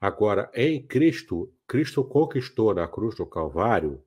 [0.00, 4.02] Agora, em Cristo, Cristo conquistou na cruz do Calvário,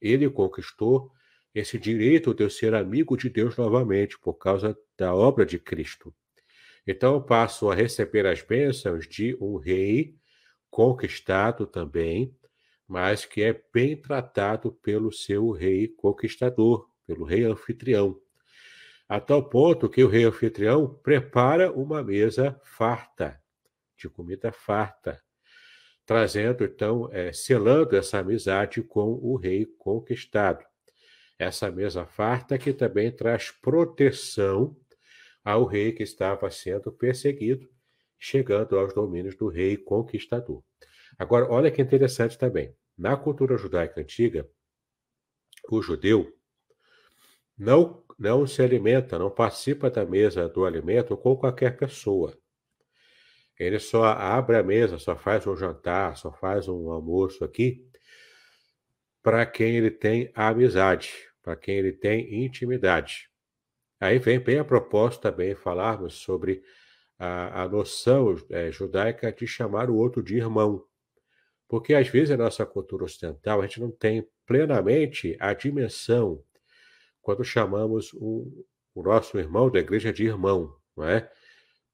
[0.00, 1.12] ele conquistou
[1.52, 6.14] esse direito de eu ser amigo de Deus novamente, por causa da obra de Cristo.
[6.86, 10.14] Então, eu passo a receber as bênçãos de um rei
[10.70, 12.34] conquistado também,
[12.90, 18.20] mas que é bem tratado pelo seu rei conquistador, pelo rei anfitrião.
[19.08, 23.40] A tal ponto que o rei anfitrião prepara uma mesa farta
[23.96, 25.22] de comida farta,
[26.04, 30.64] trazendo então, é, selando essa amizade com o rei conquistado.
[31.38, 34.76] Essa mesa farta que também traz proteção
[35.44, 37.68] ao rei que estava sendo perseguido,
[38.18, 40.60] chegando aos domínios do rei conquistador.
[41.16, 42.74] Agora, olha que interessante também.
[43.00, 44.46] Na cultura judaica antiga,
[45.70, 46.30] o judeu
[47.56, 52.36] não, não se alimenta, não participa da mesa do alimento com qualquer pessoa.
[53.58, 57.88] Ele só abre a mesa, só faz um jantar, só faz um almoço aqui
[59.22, 61.10] para quem ele tem amizade,
[61.42, 63.30] para quem ele tem intimidade.
[63.98, 66.62] Aí vem bem a proposta também falarmos sobre
[67.18, 70.84] a, a noção é, judaica de chamar o outro de irmão.
[71.70, 76.42] Porque às vezes na nossa cultura ocidental a gente não tem plenamente a dimensão
[77.22, 81.30] quando chamamos o, o nosso irmão da igreja de irmão, não é?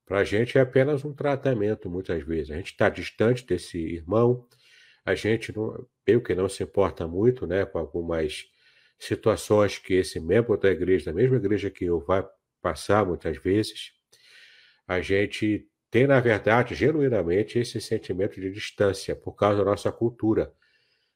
[0.06, 2.52] Para a gente é apenas um tratamento, muitas vezes.
[2.52, 4.48] A gente está distante desse irmão,
[5.04, 8.46] a gente, não, meio que não se importa muito né, com algumas
[8.98, 12.26] situações que esse membro da igreja, da mesma igreja que eu, vai
[12.62, 13.92] passar muitas vezes.
[14.88, 20.52] A gente tem, na verdade, genuinamente esse sentimento de distância por causa da nossa cultura.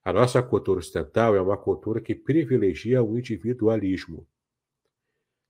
[0.04, 4.26] A nossa cultura ocidental é uma cultura que privilegia o individualismo.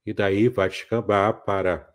[0.05, 1.89] E daí vai descambar para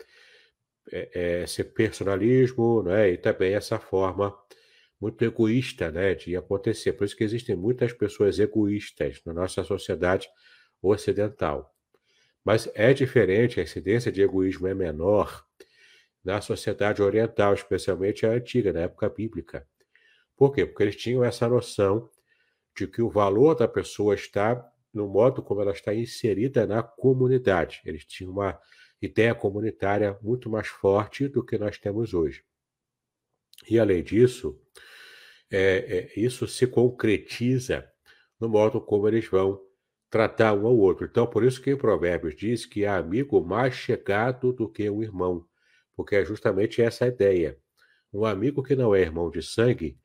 [0.92, 4.34] é, é, esse personalismo né, e também essa forma
[5.02, 6.94] muito egoísta né, de acontecer.
[6.94, 10.28] Por isso que existem muitas pessoas egoístas na nossa sociedade
[10.82, 11.76] ocidental.
[12.44, 15.45] Mas é diferente, a incidência de egoísmo é menor
[16.26, 19.66] na sociedade oriental, especialmente a antiga, na época bíblica.
[20.36, 20.66] Por quê?
[20.66, 22.10] Porque eles tinham essa noção
[22.76, 27.82] de que o valor da pessoa está no modo como ela está inserida na comunidade.
[27.86, 28.60] Eles tinham uma
[29.02, 32.44] ideia comunitária muito mais forte do que nós temos hoje.
[33.70, 34.60] E, além disso,
[35.50, 37.90] é, é, isso se concretiza
[38.40, 39.62] no modo como eles vão
[40.10, 41.06] tratar um ao outro.
[41.06, 45.46] Então, por isso que Provérbios diz que há amigo mais chegado do que um irmão,
[45.96, 47.58] porque é justamente essa a ideia.
[48.14, 49.98] Um amigo que não é irmão de sangue,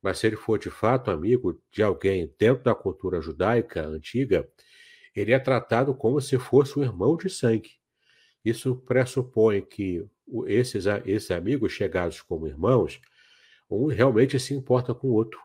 [0.00, 4.48] mas se ele for de fato amigo de alguém dentro da cultura judaica antiga,
[5.14, 7.70] ele é tratado como se fosse um irmão de sangue.
[8.44, 10.06] Isso pressupõe que
[10.46, 13.00] esses, esses amigos chegados como irmãos,
[13.68, 15.40] um realmente se importa com o outro.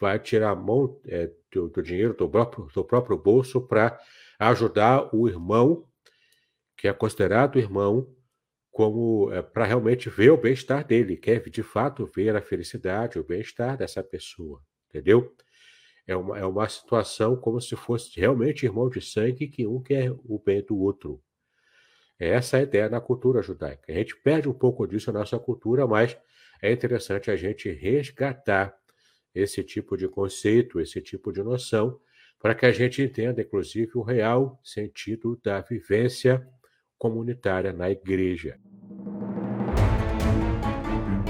[0.00, 3.98] Vai tirar a mão é, do, do dinheiro do próprio, do próprio bolso para
[4.38, 5.86] ajudar o irmão,
[6.76, 8.08] que é considerado irmão,
[8.72, 13.24] como é, para realmente ver o bem-estar dele, quer de fato ver a felicidade, o
[13.24, 15.36] bem-estar dessa pessoa, entendeu?
[16.06, 20.10] É uma, é uma situação como se fosse realmente irmão de sangue que um quer
[20.10, 21.22] o bem do outro.
[22.18, 23.92] Essa é a ideia na cultura judaica.
[23.92, 26.16] A gente perde um pouco disso na nossa cultura, mas
[26.62, 28.74] é interessante a gente resgatar
[29.34, 32.00] esse tipo de conceito, esse tipo de noção,
[32.40, 36.46] para que a gente entenda, inclusive, o real sentido da vivência
[37.02, 38.56] comunitária na igreja.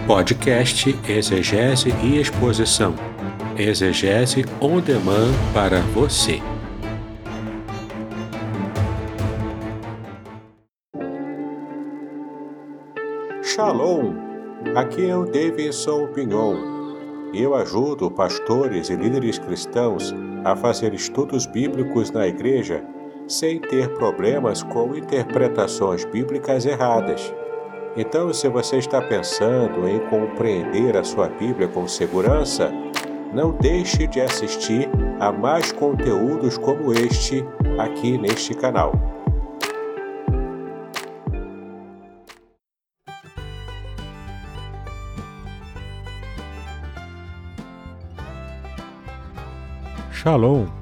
[0.07, 2.95] Podcast Exegese e Exposição.
[3.57, 6.41] Exegese on demand para você.
[13.43, 14.13] Shalom!
[14.77, 17.33] Aqui é o Davidson Pignon.
[17.33, 22.85] Eu ajudo pastores e líderes cristãos a fazer estudos bíblicos na igreja
[23.33, 27.33] sem ter problemas com interpretações bíblicas erradas.
[27.97, 32.71] Então, se você está pensando em compreender a sua Bíblia com segurança,
[33.33, 37.45] não deixe de assistir a mais conteúdos como este
[37.79, 38.93] aqui neste canal.
[50.13, 50.82] Shalom!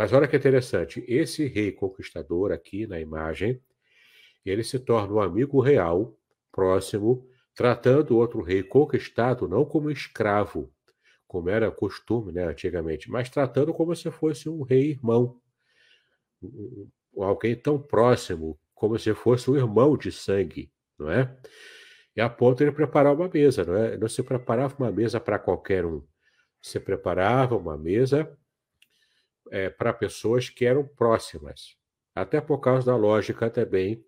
[0.00, 3.62] Mas olha que interessante, esse rei conquistador aqui na imagem,
[4.46, 6.16] ele se torna um amigo real,
[6.50, 10.72] próximo, tratando outro rei conquistado não como escravo,
[11.28, 15.38] como era costume né, antigamente, mas tratando como se fosse um rei irmão,
[17.18, 21.36] alguém tão próximo, como se fosse um irmão de sangue, não é?
[22.16, 23.98] E a ponto ele preparar uma mesa, não é?
[23.98, 26.02] Não se preparava uma mesa para qualquer um,
[26.62, 28.34] se preparava uma mesa
[29.50, 31.76] é, para pessoas que eram próximas,
[32.14, 34.04] até por causa da lógica também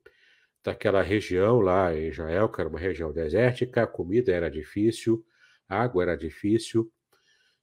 [0.65, 5.25] daquela região lá em Israel, que era uma região desértica, a comida era difícil,
[5.69, 6.91] a água era difícil,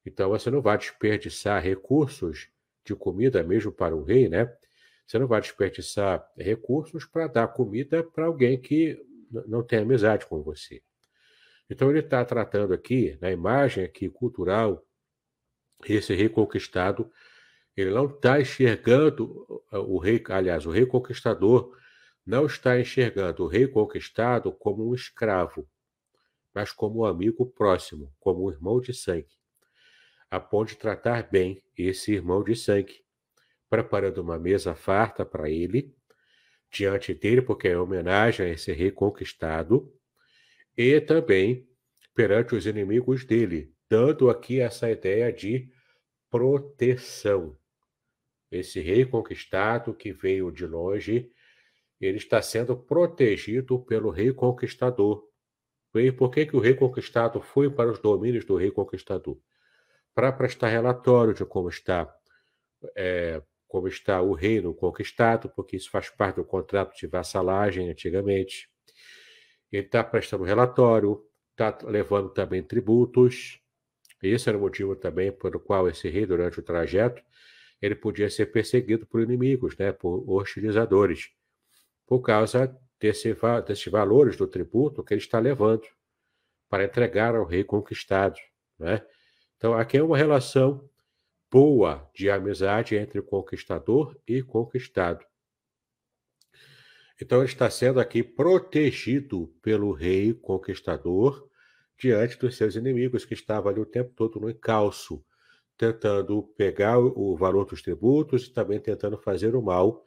[0.06, 2.50] então você não vai desperdiçar recursos
[2.84, 4.54] de comida mesmo para o rei, né?
[5.06, 9.00] Você não vai desperdiçar recursos para dar comida para alguém que
[9.48, 10.82] não tem amizade com você.
[11.70, 14.84] Então ele está tratando aqui, na imagem aqui cultural,
[15.86, 17.10] esse rei conquistado
[17.76, 21.76] ele não está enxergando o rei, aliás, o rei conquistador
[22.26, 25.68] não está enxergando o rei conquistado como um escravo,
[26.54, 29.40] mas como um amigo próximo, como um irmão de sangue.
[30.30, 33.04] A ponto de tratar bem esse irmão de sangue,
[33.70, 35.96] preparando uma mesa farta para ele,
[36.72, 39.92] diante dele, porque é homenagem a esse rei conquistado,
[40.78, 41.68] e também
[42.14, 45.70] perante os inimigos dele, dando aqui essa ideia de
[46.30, 47.58] proteção.
[48.52, 51.32] Esse rei conquistado que veio de longe,
[52.00, 55.28] ele está sendo protegido pelo rei conquistador.
[55.96, 59.38] E por que, que o rei conquistado foi para os domínios do rei conquistador?
[60.14, 62.12] Para prestar relatório de como está,
[62.96, 68.70] é, como está o reino conquistado, porque isso faz parte do contrato de vassalagem antigamente.
[69.72, 73.60] Ele está prestando relatório, está levando também tributos.
[74.22, 77.22] Esse era o motivo também pelo qual esse rei, durante o trajeto,
[77.82, 81.30] ele podia ser perseguido por inimigos, né, por hostilizadores,
[82.06, 85.88] por causa desse, desses valores do tributo que ele está levando
[86.70, 88.40] para entregar ao rei conquistado.
[88.78, 89.02] Né?
[89.58, 90.90] Então, aqui é uma relação
[91.52, 95.26] boa de amizade entre conquistador e conquistado.
[97.22, 101.50] Então, ele está sendo aqui protegido pelo rei conquistador
[101.98, 105.24] diante dos seus inimigos, que estavam ali o tempo todo no encalço,
[105.80, 110.04] tentando pegar o valor dos tributos e também tentando fazer o mal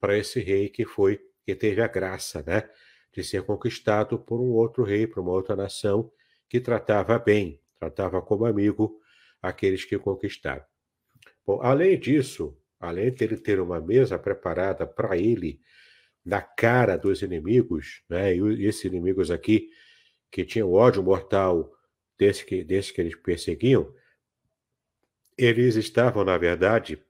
[0.00, 2.68] para esse rei que foi, que teve a graça, né,
[3.14, 6.10] de ser conquistado por um outro rei, por uma outra nação
[6.48, 9.00] que tratava bem, tratava como amigo
[9.40, 10.64] aqueles que conquistaram.
[11.46, 15.60] Bom, além disso, além de ele ter uma mesa preparada para ele
[16.24, 18.34] na cara dos inimigos, né?
[18.34, 19.70] E esses inimigos aqui
[20.32, 21.72] que tinham ódio mortal
[22.18, 23.92] desse que, desse que eles perseguiam,
[25.44, 27.02] eles estavam, na verdade,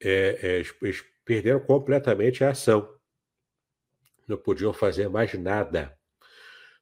[0.00, 0.92] é, é,
[1.24, 2.94] perderam completamente a ação.
[4.26, 5.96] Não podiam fazer mais nada,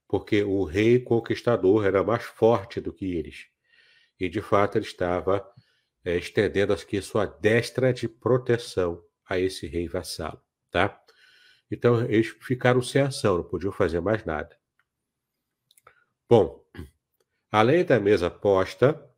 [0.09, 3.47] porque o rei conquistador era mais forte do que eles.
[4.19, 5.47] E, de fato, ele estava
[6.05, 10.45] é, estendendo aqui sua destra de proteção a esse rei vassalo
[10.75, 11.01] tá?
[11.71, 14.59] Então eles ficaram sem ação, não podiam fazer mais nada.
[16.29, 16.65] Bom,
[17.51, 19.09] além da mesa posta,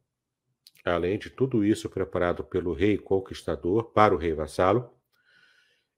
[0.94, 4.94] além de tudo isso preparado pelo rei conquistador para o rei vassalo,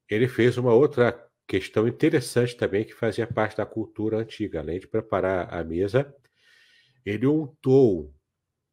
[0.08, 1.12] ele fez uma outra
[1.46, 4.60] questão interessante também que fazia parte da cultura antiga.
[4.60, 6.14] Além de preparar a mesa,
[7.04, 8.14] ele untou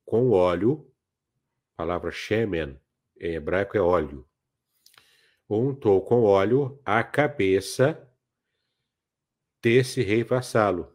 [0.06, 0.92] com óleo,
[1.74, 2.80] a palavra shemen
[3.20, 4.28] em hebraico é óleo,
[5.50, 8.10] untou com óleo a cabeça
[9.62, 10.94] desse rei vassalo.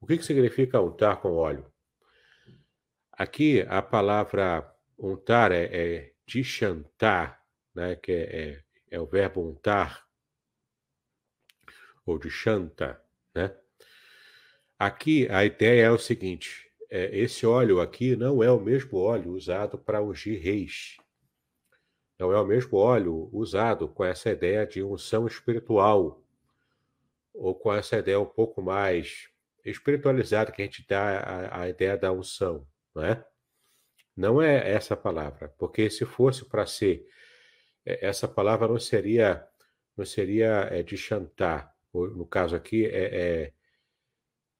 [0.00, 1.73] O que, que significa untar com óleo?
[3.16, 7.40] Aqui a palavra untar é, é chantar,
[7.72, 10.04] né, que é, é, é, o verbo untar,
[12.04, 13.00] ou de chanta.
[13.32, 13.56] Né?
[14.76, 19.30] Aqui a ideia é o seguinte: é, esse óleo aqui não é o mesmo óleo
[19.30, 20.96] usado para ungir reis.
[22.18, 26.20] Não é o mesmo óleo usado com essa ideia de unção espiritual,
[27.32, 29.28] ou com essa ideia um pouco mais
[29.64, 33.26] espiritualizada que a gente dá a, a ideia da unção, não é?
[34.16, 37.06] Não é essa palavra, porque se fosse para ser,
[37.84, 39.46] é, essa palavra não seria
[39.96, 43.52] não seria é, de chantar, no caso aqui é,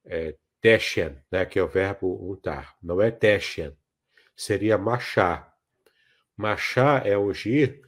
[0.04, 3.76] é, é teshen, né, que é o verbo untar, não é teshen,
[4.36, 5.54] seria machar,
[6.36, 7.80] Machá é ungir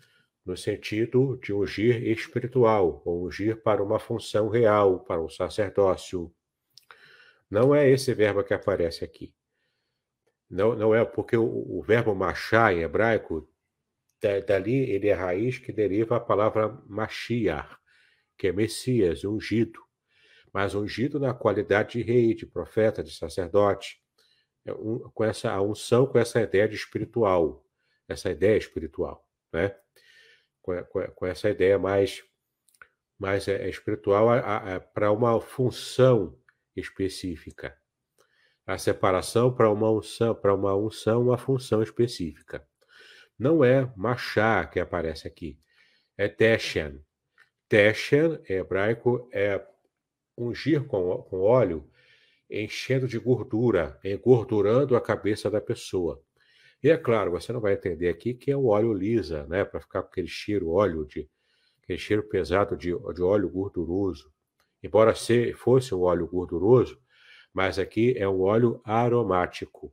[0.45, 6.33] no sentido de ungir espiritual, ou ungir para uma função real, para um sacerdócio.
[7.51, 9.35] Não é esse verbo que aparece aqui.
[10.49, 13.49] Não, não é porque o, o verbo machá em hebraico,
[14.47, 17.77] dali ele é raiz que deriva a palavra Mashiach,
[18.39, 19.81] que é Messias, ungido.
[20.53, 24.01] Mas ungido na qualidade de rei, de profeta, de sacerdote,
[24.65, 24.73] é
[25.13, 27.67] com essa a unção, com essa ideia de espiritual
[28.09, 29.77] essa ideia espiritual, né?
[30.63, 32.23] Com, com, com essa ideia mais,
[33.19, 34.29] mais é, espiritual
[34.95, 36.39] para uma função
[36.75, 37.77] específica.
[38.67, 42.67] A separação para uma unção, para uma unção, uma função específica.
[43.39, 45.59] Não é machá que aparece aqui,
[46.17, 47.01] é teshen.
[47.69, 49.65] Teshen, em hebraico, é
[50.37, 51.89] ungir com, com óleo,
[52.51, 56.23] enchendo de gordura, engordurando a cabeça da pessoa.
[56.83, 59.65] E é claro, você não vai entender aqui que é o óleo lisa, né?
[59.65, 61.29] Para ficar com aquele cheiro, óleo de
[61.83, 64.33] aquele cheiro pesado de, de óleo gorduroso.
[64.83, 67.01] Embora se fosse um óleo gorduroso,
[67.57, 69.91] mas aqui é um óleo aromático.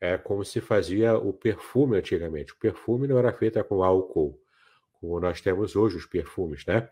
[0.00, 2.54] É como se fazia o perfume antigamente.
[2.54, 4.40] O perfume não era feito com álcool,
[4.94, 6.88] como nós temos hoje os perfumes, né?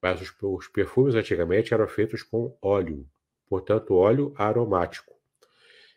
[0.00, 3.06] Mas os, os perfumes antigamente eram feitos com óleo,
[3.46, 5.14] portanto, óleo aromático.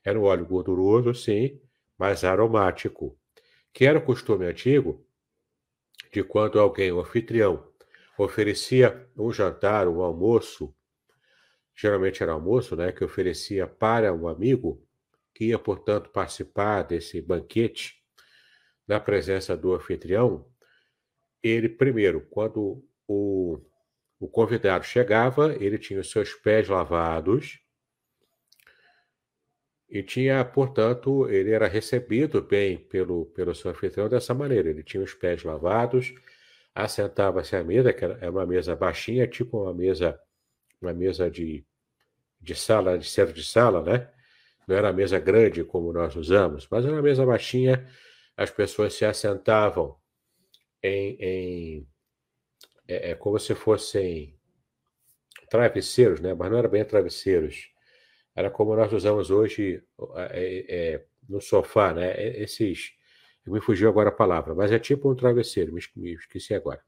[0.04, 1.62] Era um óleo gorduroso, sim,
[1.98, 3.18] mais aromático,
[3.72, 5.02] que era o costume antigo
[6.12, 7.66] de quando alguém, o anfitrião,
[8.18, 10.76] oferecia um jantar, um almoço,
[11.82, 14.86] geralmente era almoço, né, que oferecia para um amigo,
[15.34, 17.96] que ia, portanto, participar desse banquete
[18.88, 20.46] na presença do anfitrião,
[21.42, 23.60] ele primeiro, quando o,
[24.20, 27.60] o convidado chegava, ele tinha os seus pés lavados,
[29.90, 34.70] e tinha, portanto, ele era recebido bem pelo, pelo seu anfitrião dessa maneira.
[34.70, 36.14] Ele tinha os pés lavados,
[36.74, 40.18] assentava-se à mesa, que é uma mesa baixinha, tipo uma mesa
[40.82, 41.64] uma mesa de,
[42.42, 44.10] de sala, de centro de sala, né?
[44.68, 47.88] Não era mesa grande como nós usamos, mas era uma mesa baixinha.
[48.36, 49.98] As pessoas se assentavam
[50.82, 51.88] em, em
[52.88, 54.38] é, é, como se fossem
[55.50, 56.34] travesseiros, né?
[56.34, 57.70] Mas não era bem travesseiros.
[58.36, 59.84] Era como nós usamos hoje
[60.32, 62.14] é, é, no sofá, né?
[62.42, 62.94] Esses,
[63.46, 65.74] me fugiu agora a palavra, mas é tipo um travesseiro.
[65.74, 66.82] Me, esqueci agora.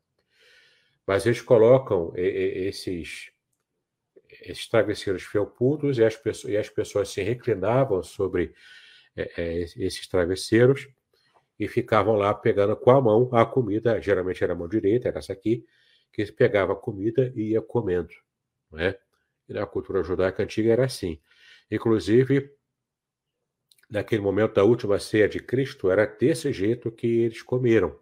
[1.06, 3.32] Mas eles colocam esses
[4.70, 8.54] travesseiros felpudos e as, pessoas, e as pessoas se reclinavam sobre
[9.16, 10.88] é, é, esses travesseiros
[11.60, 15.20] e ficavam lá pegando com a mão a comida, geralmente era a mão direita, era
[15.20, 15.66] essa aqui,
[16.12, 18.14] que pegava a comida e ia comendo.
[18.72, 19.00] Não é?
[19.48, 21.20] E na cultura judaica antiga era assim.
[21.70, 22.52] Inclusive,
[23.89, 27.98] naquele momento da última ceia de Cristo, era desse jeito que eles comeram.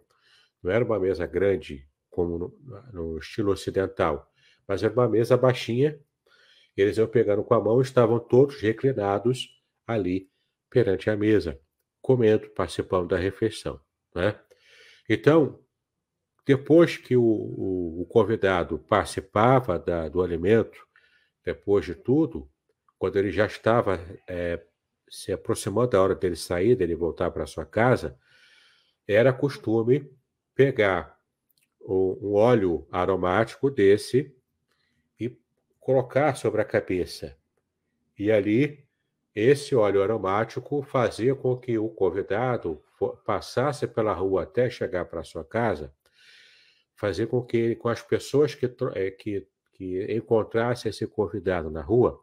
[0.62, 2.58] Não era uma mesa grande, como no,
[2.92, 4.30] no estilo ocidental,
[4.66, 5.98] mas era uma mesa baixinha
[6.76, 9.48] eles iam pegando com a mão e estavam todos reclinados
[9.86, 10.30] ali
[10.70, 11.60] perante a mesa,
[12.00, 13.80] comendo, participando da refeição.
[14.14, 14.38] Né?
[15.08, 15.60] Então,
[16.46, 20.78] depois que o, o, o convidado participava da, do alimento,
[21.44, 22.50] depois de tudo,
[22.98, 24.62] quando ele já estava é,
[25.08, 28.18] se aproximando da hora dele sair, dele voltar para sua casa,
[29.06, 30.10] era costume
[30.54, 31.18] pegar
[31.84, 34.34] um óleo aromático desse
[35.82, 37.36] colocar sobre a cabeça.
[38.16, 38.86] E ali,
[39.34, 42.80] esse óleo aromático fazia com que o convidado
[43.26, 45.92] passasse pela rua até chegar para sua casa,
[46.94, 48.64] fazia com que com as pessoas que,
[48.94, 52.22] eh, que, que encontrassem esse convidado na rua,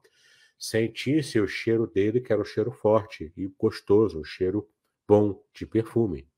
[0.57, 4.69] sentisse o cheiro dele, que era um cheiro forte e gostoso, um cheiro
[5.05, 6.29] bom de perfume.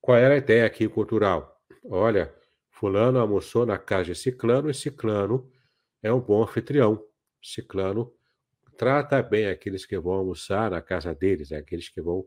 [0.00, 1.60] Qual era a ideia aqui cultural?
[1.84, 2.32] Olha,
[2.70, 5.50] fulano almoçou na casa de ciclano e ciclano
[6.04, 7.02] é um bom anfitrião.
[7.42, 8.14] Ciclano
[8.76, 12.26] trata bem aqueles que vão almoçar na casa deles, é aqueles que vão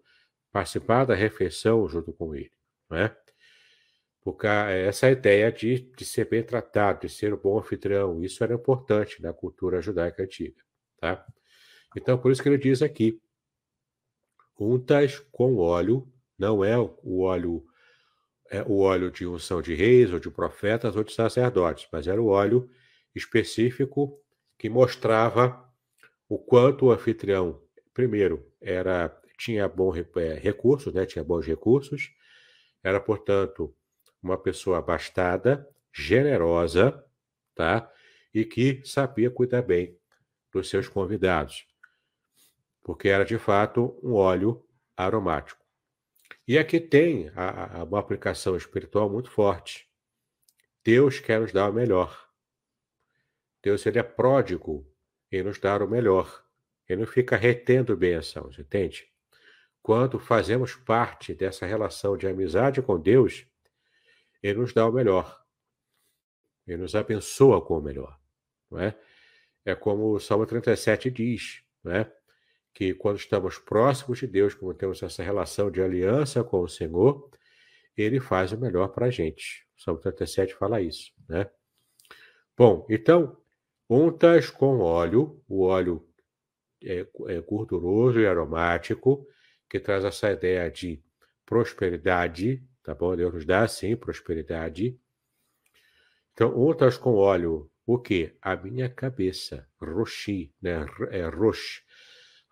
[0.52, 2.52] participar da refeição junto com ele.
[2.90, 3.16] Não é?
[4.22, 8.56] Porque essa ideia de, de ser bem tratado, de ser um bom anfitrião, isso era
[8.56, 10.62] importante na cultura judaica antiga.
[11.00, 11.26] Tá?
[11.96, 13.22] Então, por isso que ele diz aqui:
[14.60, 17.64] untas com óleo, não é o óleo
[18.50, 22.22] é o óleo de unção de reis, ou de profetas, ou de sacerdotes, mas era
[22.22, 22.70] o óleo
[23.18, 24.20] específico
[24.58, 25.68] que mostrava
[26.30, 27.62] o quanto o anfitrião,
[27.94, 32.12] primeiro, era tinha bom é, recursos, né, tinha bons recursos,
[32.84, 33.76] era, portanto,
[34.22, 37.04] uma pessoa abastada, generosa,
[37.56, 37.92] tá?
[38.34, 39.98] E que sabia cuidar bem
[40.52, 41.68] dos seus convidados,
[42.84, 44.66] porque era de fato um óleo
[44.96, 45.64] aromático.
[46.48, 49.88] E aqui tem a, a, uma aplicação espiritual muito forte.
[50.84, 52.27] Deus quer nos dar o melhor.
[53.62, 54.86] Deus ele é pródigo
[55.32, 56.44] em nos dar o melhor.
[56.88, 59.08] Ele não fica retendo bênçãos, entende?
[59.82, 63.46] Quando fazemos parte dessa relação de amizade com Deus,
[64.42, 65.42] ele nos dá o melhor.
[66.66, 68.20] Ele nos abençoa com o melhor,
[68.70, 68.98] não é?
[69.66, 72.14] É como o Salmo 37 diz, não é?
[72.74, 77.30] Que quando estamos próximos de Deus, como temos essa relação de aliança com o Senhor,
[77.96, 79.66] ele faz o melhor para a gente.
[79.78, 81.50] O Salmo 37 fala isso, né?
[82.58, 83.38] Bom, então,
[83.90, 86.06] Untas com óleo, o óleo
[86.84, 89.26] é, é gorduroso e aromático,
[89.70, 91.02] que traz essa ideia de
[91.46, 93.16] prosperidade, tá bom?
[93.16, 95.00] Deus nos dá, sim, prosperidade.
[96.34, 98.36] Então, untas com óleo, o quê?
[98.42, 100.86] A minha cabeça, roxi, né?
[101.10, 101.82] É roxo.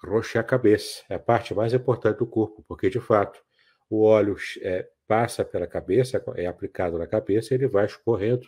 [0.02, 3.44] Roxo é a cabeça, é a parte mais importante do corpo, porque, de fato,
[3.90, 8.48] o óleo é, passa pela cabeça, é aplicado na cabeça, ele vai escorrendo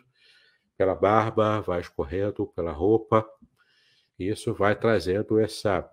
[0.78, 3.28] pela barba, vai escorrendo pela roupa.
[4.18, 5.90] E isso vai trazendo essa,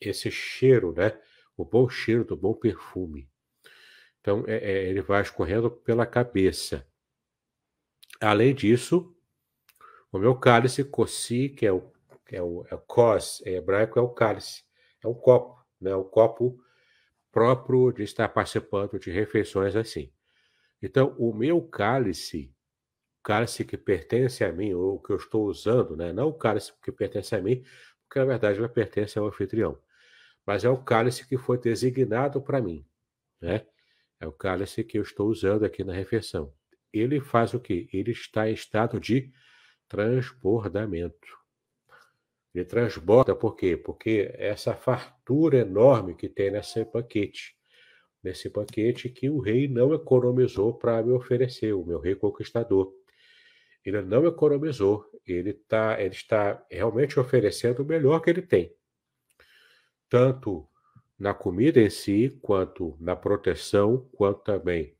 [0.00, 1.18] esse cheiro, né?
[1.56, 3.28] O bom cheiro do bom perfume.
[4.20, 6.86] Então, é, é, ele vai escorrendo pela cabeça.
[8.20, 9.14] Além disso,
[10.12, 11.90] o meu cálice, kossi, que é o,
[12.26, 14.62] que é o, é o kos, em hebraico é o cálice,
[15.02, 15.94] é um copo, né?
[15.94, 16.62] O copo
[17.32, 20.12] próprio de estar participando de refeições assim.
[20.82, 22.52] Então, o meu cálice
[23.22, 26.12] cálice que pertence a mim, ou que eu estou usando, né?
[26.12, 27.62] não o cálice que pertence a mim,
[28.06, 29.78] porque na verdade ela pertence ao anfitrião,
[30.46, 32.84] mas é o cálice que foi designado para mim.
[33.40, 33.66] Né?
[34.18, 36.52] É o cálice que eu estou usando aqui na refeição.
[36.92, 37.88] Ele faz o quê?
[37.92, 39.32] Ele está em estado de
[39.88, 41.38] transbordamento.
[42.54, 43.76] Ele transborda por quê?
[43.76, 47.56] Porque essa fartura enorme que tem nesse banquete,
[48.22, 52.92] nesse banquete que o rei não economizou para me oferecer, o meu rei conquistador
[53.84, 58.74] Ele não economizou, ele, tá, ele está realmente oferecendo o melhor que ele tem.
[60.08, 60.68] Tanto
[61.18, 64.96] na comida em si, quanto na proteção, quanto também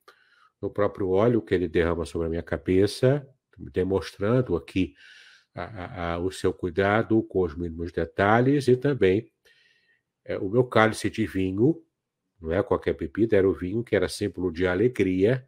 [0.60, 3.26] no próprio óleo que ele derrama sobre a minha cabeça,
[3.58, 4.94] demonstrando aqui
[5.54, 9.30] a, a, a, o seu cuidado com os mínimos detalhes e também
[10.24, 11.82] é, o meu cálice de vinho,
[12.40, 15.46] não é qualquer bebida, era o vinho que era símbolo de alegria.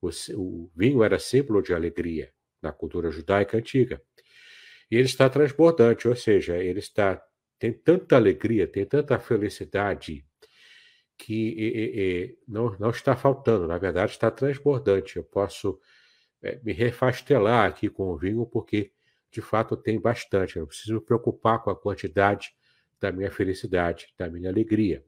[0.00, 2.32] O, o vinho era símbolo de alegria
[2.62, 4.00] na cultura judaica antiga.
[4.90, 7.22] E ele está transbordante, ou seja, ele está
[7.58, 10.26] tem tanta alegria, tem tanta felicidade
[11.16, 15.16] que e, e, não, não está faltando, na verdade está transbordante.
[15.16, 15.78] Eu posso
[16.42, 18.90] é, me refastelar aqui com o vinho porque
[19.30, 20.56] de fato tem bastante.
[20.56, 22.52] Eu não preciso me preocupar com a quantidade
[23.00, 25.04] da minha felicidade, da minha alegria.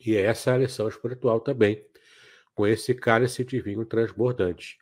[0.00, 1.84] E essa é a lição espiritual também,
[2.54, 4.78] com esse cálice de vinho transbordante.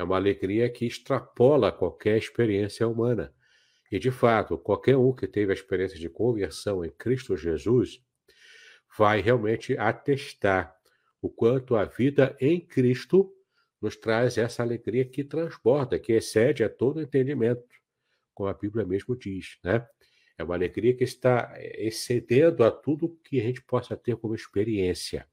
[0.00, 3.34] É uma alegria que extrapola qualquer experiência humana.
[3.92, 8.02] E, de fato, qualquer um que teve a experiência de conversão em Cristo Jesus
[8.96, 10.74] vai realmente atestar
[11.20, 13.30] o quanto a vida em Cristo
[13.78, 17.62] nos traz essa alegria que transborda, que excede a todo entendimento,
[18.32, 19.86] como a Bíblia mesmo diz, né?
[20.38, 25.28] É uma alegria que está excedendo a tudo que a gente possa ter como experiência.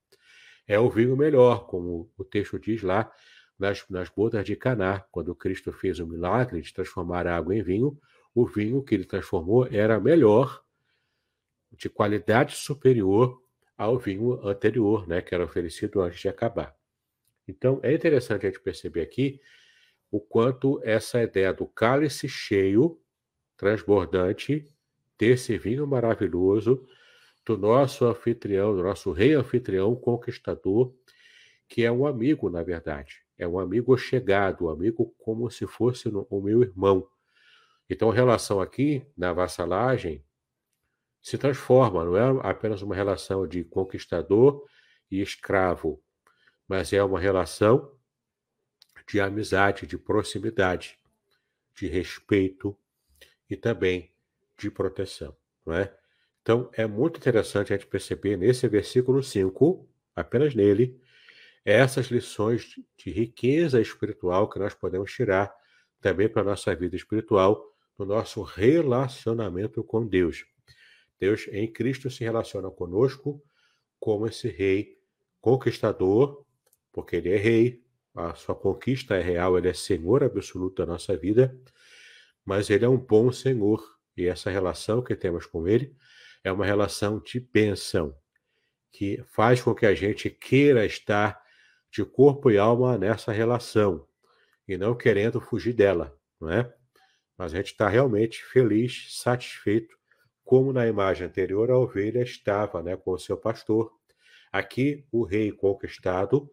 [0.67, 3.09] É o vinho melhor, como o texto diz lá
[3.57, 7.61] nas, nas bodas de Caná, quando Cristo fez o milagre de transformar a água em
[7.61, 7.99] vinho,
[8.33, 10.63] o vinho que ele transformou era melhor,
[11.71, 13.41] de qualidade superior
[13.77, 16.75] ao vinho anterior, né, que era oferecido antes de acabar.
[17.47, 19.39] Então, é interessante a gente perceber aqui
[20.09, 22.99] o quanto essa ideia do cálice cheio,
[23.55, 24.65] transbordante,
[25.17, 26.87] desse vinho maravilhoso,
[27.45, 30.93] do nosso anfitrião, do nosso rei anfitrião conquistador,
[31.67, 33.26] que é um amigo, na verdade.
[33.37, 37.07] É um amigo chegado, um amigo como se fosse o meu irmão.
[37.89, 40.23] Então, a relação aqui, na vassalagem,
[41.21, 44.65] se transforma, não é apenas uma relação de conquistador
[45.11, 46.01] e escravo,
[46.67, 47.93] mas é uma relação
[49.07, 50.99] de amizade, de proximidade,
[51.75, 52.77] de respeito
[53.49, 54.13] e também
[54.57, 55.35] de proteção,
[55.65, 55.95] não é?
[56.41, 60.99] Então, é muito interessante a gente perceber nesse versículo 5, apenas nele,
[61.67, 65.53] essas lições de riqueza espiritual que nós podemos tirar
[65.99, 67.61] também para a nossa vida espiritual,
[67.99, 70.45] no nosso relacionamento com Deus.
[71.19, 73.43] Deus em Cristo se relaciona conosco
[73.99, 74.97] como esse rei
[75.41, 76.45] conquistador,
[76.93, 77.83] porque ele é rei,
[78.15, 81.53] a sua conquista é real, ele é senhor absoluto da nossa vida,
[82.45, 83.83] mas ele é um bom senhor,
[84.15, 85.93] e essa relação que temos com ele
[86.45, 88.15] é uma relação de bênção,
[88.89, 91.45] que faz com que a gente queira estar
[91.97, 94.07] de corpo e alma nessa relação,
[94.67, 96.71] e não querendo fugir dela, não é?
[97.35, 99.97] mas a gente está realmente feliz, satisfeito,
[100.43, 103.91] como na imagem anterior a ovelha estava né, com o seu pastor.
[104.51, 106.51] Aqui, o rei conquistado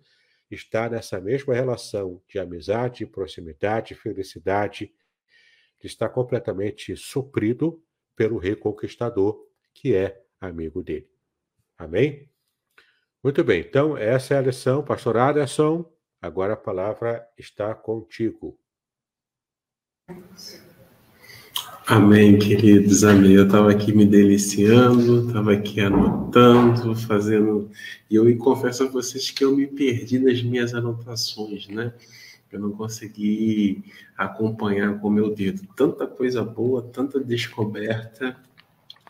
[0.50, 4.94] está nessa mesma relação de amizade, proximidade, felicidade,
[5.82, 7.84] está completamente suprido
[8.16, 11.10] pelo rei conquistador, que é amigo dele.
[11.76, 12.30] Amém?
[13.24, 15.90] Muito bem, então essa é a lição, pastor Aderson.
[16.20, 18.58] Agora a palavra está contigo.
[21.86, 23.32] Amém, queridos, amém.
[23.32, 27.70] Eu estava aqui me deliciando, estava aqui anotando, fazendo.
[28.10, 31.94] E eu confesso a vocês que eu me perdi nas minhas anotações, né?
[32.52, 33.84] Eu não consegui
[34.18, 35.66] acompanhar com o meu dedo.
[35.74, 38.36] Tanta coisa boa, tanta descoberta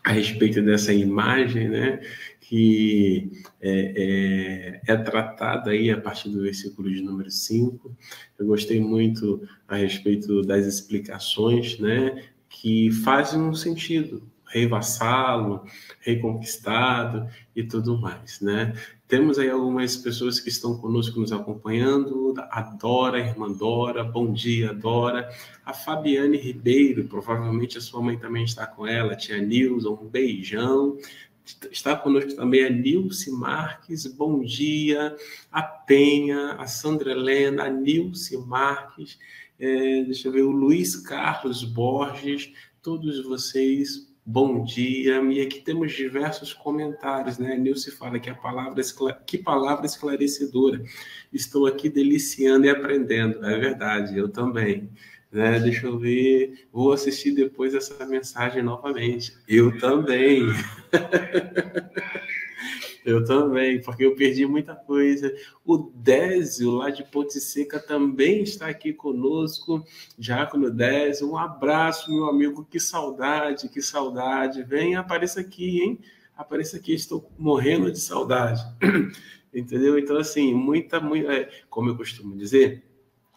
[0.05, 2.01] a respeito dessa imagem, né?
[2.41, 7.97] Que é, é, é tratada aí a partir do versículo de número 5.
[8.39, 12.23] Eu gostei muito a respeito das explicações, né?
[12.55, 15.65] que fazem um sentido, rei vassalo,
[17.55, 18.73] e tudo mais, né?
[19.15, 24.33] Temos aí algumas pessoas que estão conosco nos acompanhando, a Dora, a irmã Dora, bom
[24.33, 25.31] dia, Dora.
[25.65, 30.99] A Fabiane Ribeiro, provavelmente a sua mãe também está com ela, tia Nilza, um beijão.
[31.71, 35.15] Está conosco também a Nilce Marques, bom dia.
[35.53, 39.17] A Penha, a Sandra Helena, a Nilce Marques,
[39.61, 42.53] é, deixa eu ver, o Luiz Carlos Borges,
[42.83, 45.21] todos vocês, bom dia.
[45.23, 47.57] E aqui temos diversos comentários, né?
[47.57, 48.83] Nilce fala que a palavra
[49.27, 50.83] que palavra esclarecedora.
[51.33, 53.45] Estou aqui deliciando e aprendendo.
[53.45, 54.91] É verdade, eu também.
[55.31, 55.59] Né?
[55.59, 59.37] Deixa eu ver, vou assistir depois essa mensagem novamente.
[59.49, 60.43] Eu também.
[63.05, 65.31] Eu também, porque eu perdi muita coisa.
[65.65, 69.85] O Désio, lá de Ponte Seca, também está aqui conosco.
[70.19, 72.65] Diácono Désio, um abraço, meu amigo.
[72.65, 74.63] Que saudade, que saudade.
[74.63, 75.99] Vem, apareça aqui, hein?
[76.35, 78.63] Apareça aqui, estou morrendo de saudade.
[79.55, 79.99] Entendeu?
[79.99, 82.83] Então, assim, muita, muita, é, como eu costumo dizer,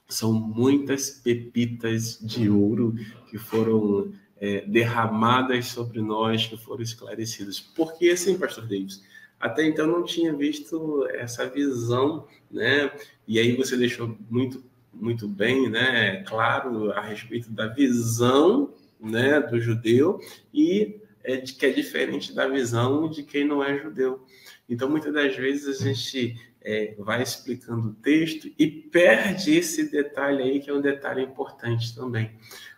[0.08, 2.96] são muitas pepitas de ouro
[3.30, 7.60] que foram é, derramadas sobre nós, que foram esclarecidas.
[7.60, 9.04] Porque, assim, Pastor Davis,
[9.40, 12.92] até então não tinha visto essa visão, né?
[13.28, 14.64] E aí você deixou muito,
[14.94, 16.24] muito bem, né?
[16.24, 20.20] Claro, a respeito da visão, né, do judeu
[20.54, 24.26] e é que é diferente da visão de quem não é judeu.
[24.70, 30.42] Então, muitas das vezes a gente é, vai explicando o texto e perde esse detalhe
[30.42, 32.32] aí, que é um detalhe importante também.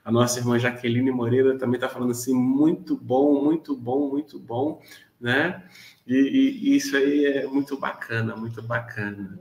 [0.03, 4.81] A nossa irmã Jaqueline Moreira também está falando assim, muito bom, muito bom, muito bom,
[5.19, 5.63] né?
[6.09, 6.15] E,
[6.63, 9.39] e, isso aí é muito bacana, muito bacana.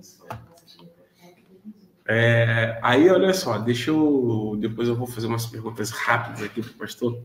[2.07, 4.55] É, aí, olha só, deixa eu.
[4.61, 7.23] Depois eu vou fazer umas perguntas rápidas aqui para o pastor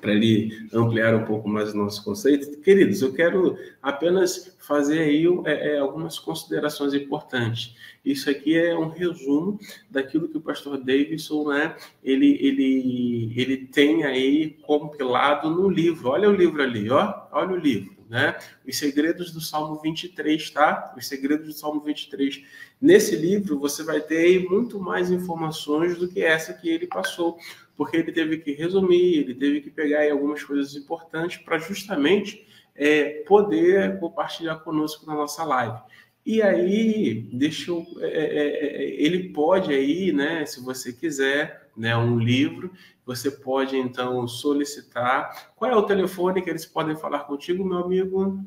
[0.00, 2.60] para ele ampliar um pouco mais o nosso conceito.
[2.60, 7.74] Queridos, eu quero apenas fazer aí é, é, algumas considerações importantes.
[8.04, 9.58] Isso aqui é um resumo
[9.90, 11.74] daquilo que o pastor Davidson, né,
[12.04, 16.10] ele, ele, ele tem aí compilado no livro.
[16.10, 18.38] Olha o livro ali, ó, olha o livro né?
[18.66, 20.94] Os segredos do Salmo 23, tá?
[20.96, 22.42] Os segredos do Salmo 23.
[22.80, 27.38] Nesse livro você vai ter muito mais informações do que essa que ele passou,
[27.76, 33.22] porque ele teve que resumir, ele teve que pegar algumas coisas importantes para justamente é,
[33.26, 35.78] poder compartilhar conosco na nossa live.
[36.24, 41.96] E aí, deixa eu, é, é, é, ele pode aí, né, se você quiser, né,
[41.96, 42.70] um livro,
[43.06, 45.54] você pode então solicitar.
[45.56, 48.44] Qual é o telefone que eles podem falar contigo, meu amigo?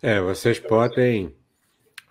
[0.00, 1.34] É, vocês podem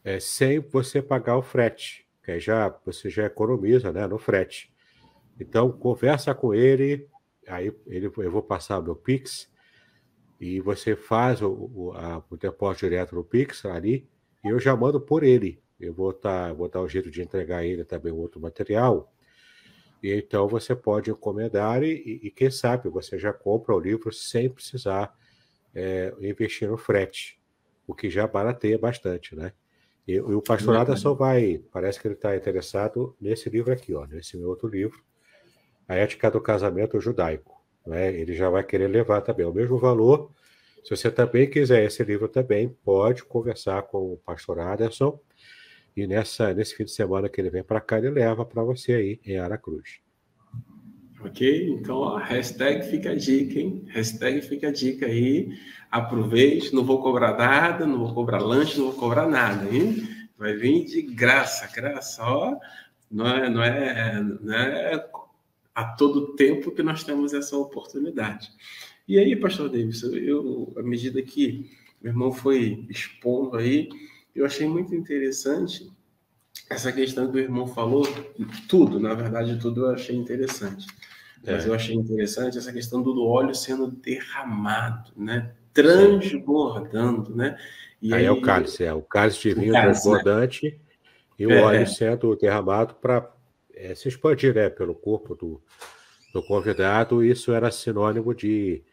[0.04, 4.74] é, sem você pagar o frete, que já, você já economiza né, no frete.
[5.40, 7.08] Então, conversa com ele,
[7.48, 9.50] aí ele, eu vou passar meu Pix,
[10.40, 14.08] e você faz o, o, a, o depósito direto no Pix ali,
[14.44, 15.62] e eu já mando por ele.
[15.80, 19.14] Eu vou, tá, vou dar o jeito de entregar ele também outro material.
[20.04, 24.50] E então você pode encomendar e, e, quem sabe você já compra o livro sem
[24.50, 25.14] precisar
[25.76, 27.40] é, investir no frete,
[27.86, 29.52] o que já barateia bastante, né?
[30.10, 34.36] E, o pastorado só vai, parece que ele está interessado nesse livro aqui, ó, nesse
[34.36, 35.04] meu outro livro,
[35.88, 37.64] a ética do casamento judaico.
[37.86, 38.12] Né?
[38.16, 40.32] Ele já vai querer levar também o mesmo valor.
[40.84, 45.20] Se você também quiser esse livro também, pode conversar com o pastor Aderson.
[45.96, 48.94] E nessa, nesse fim de semana que ele vem para cá, ele leva para você
[48.94, 50.00] aí em Aracruz.
[51.22, 51.70] Ok?
[51.72, 53.84] Então, ó, hashtag fica a dica, hein?
[53.88, 55.58] Hashtag fica a dica aí.
[55.92, 60.08] Aproveite, não vou cobrar nada, não vou cobrar lanche, não vou cobrar nada, hein?
[60.38, 62.58] Vai vir de graça, graça, ó.
[63.12, 65.10] Não é, não é, não é
[65.76, 68.50] a todo tempo que nós temos essa oportunidade.
[69.08, 71.70] E aí, pastor Davis, eu, à medida que
[72.02, 73.90] meu irmão foi expondo aí,
[74.36, 75.92] eu achei muito interessante
[76.70, 78.04] essa questão que o irmão falou,
[78.68, 80.86] tudo, na verdade, tudo eu achei interessante.
[81.46, 81.54] É.
[81.54, 85.54] Mas eu achei interessante essa questão do óleo sendo derramado, né?
[85.74, 87.58] Transbordando, né?
[88.02, 90.20] E aí, aí é o cálice, é o cálice de vinho cálice, né?
[90.22, 90.78] transbordante né?
[91.38, 91.62] e o é.
[91.62, 93.30] óleo sendo derramado para
[93.74, 95.62] é, se expandir né, pelo corpo do,
[96.34, 98.84] do convidado, isso era sinônimo de,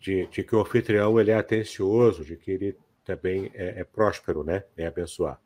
[0.00, 4.42] de, de, que o anfitrião ele é atencioso, de que ele também é, é próspero,
[4.44, 4.64] né?
[4.76, 5.40] É abençoar.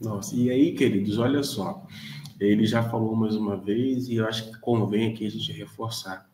[0.00, 1.86] Nossa, e aí, queridos, olha só.
[2.46, 6.28] Ele já falou mais uma vez e eu acho que convém aqui a gente reforçar.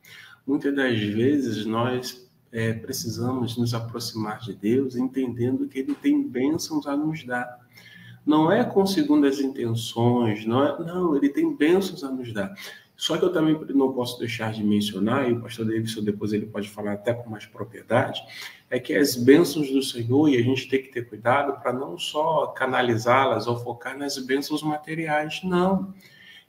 [0.46, 6.86] Muitas das vezes nós é, precisamos nos aproximar de Deus entendendo que Ele tem bênçãos
[6.86, 7.58] a nos dar
[8.28, 12.54] não é com segundas intenções, não, é, não, ele tem bênçãos a nos dar.
[12.98, 16.46] Só que eu também não posso deixar de mencionar, e o pastor Davidson depois ele
[16.46, 18.20] pode falar até com mais propriedade,
[18.68, 21.96] é que as bênçãos do Senhor, e a gente tem que ter cuidado para não
[21.96, 25.94] só canalizá-las ou focar nas bênçãos materiais, não.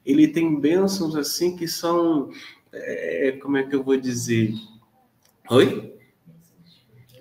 [0.04, 2.32] Ele tem bênçãos assim que são,
[2.74, 4.56] é, como é que eu vou dizer?
[5.52, 5.93] Oi?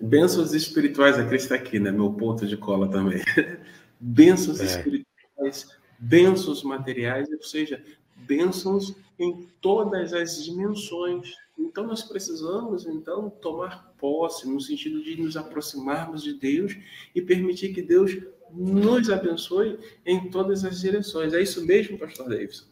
[0.01, 1.91] Bênçãos espirituais, a Cris está aqui, né?
[1.91, 3.23] Meu ponto de cola também.
[4.01, 4.65] bênçãos é.
[4.65, 5.69] espirituais,
[5.99, 7.85] bênçãos materiais, ou seja,
[8.17, 11.35] bênçãos em todas as dimensões.
[11.59, 16.77] Então nós precisamos então tomar posse no sentido de nos aproximarmos de Deus
[17.15, 18.17] e permitir que Deus
[18.53, 21.35] nos abençoe em todas as direções.
[21.35, 22.67] É isso mesmo, pastor Davidson?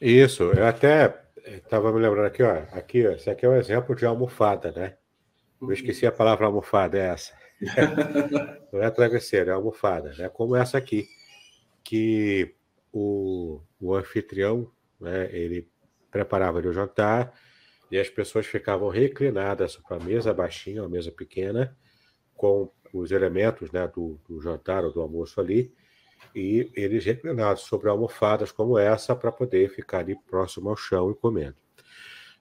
[0.00, 3.94] Isso, eu até estava me lembrando aqui, ó, aqui, ó, esse aqui é um exemplo
[3.94, 4.96] de almofada, né?
[5.60, 7.32] Eu esqueci a palavra almofada, é essa.
[8.72, 10.28] Não é travesseiro, é almofada, né?
[10.28, 11.06] Como essa aqui,
[11.84, 12.54] que
[12.92, 14.70] o, o anfitrião,
[15.02, 15.68] né, ele
[16.10, 17.32] preparava o jantar
[17.90, 21.76] e as pessoas ficavam reclinadas para a mesa baixinha, uma mesa pequena,
[22.34, 25.72] com os elementos né, do, do jantar ou do almoço ali,
[26.34, 31.14] e eles reclinados sobre almofadas como essa para poder ficar ali próximo ao chão e
[31.14, 31.56] comendo.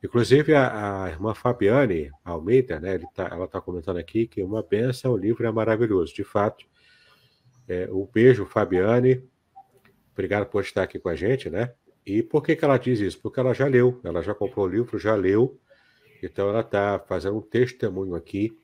[0.04, 5.14] Inclusive, a, a irmã Fabiane Almeida, né, tá, ela está comentando aqui que uma benção,
[5.14, 6.14] o livro é maravilhoso.
[6.14, 6.66] De fato,
[7.68, 9.24] é, um beijo, Fabiane.
[10.12, 11.74] Obrigado por estar aqui com a gente, né?
[12.06, 13.20] E por que, que ela diz isso?
[13.20, 15.60] Porque ela já leu, ela já comprou o livro, já leu,
[16.22, 18.58] então ela está fazendo um testemunho aqui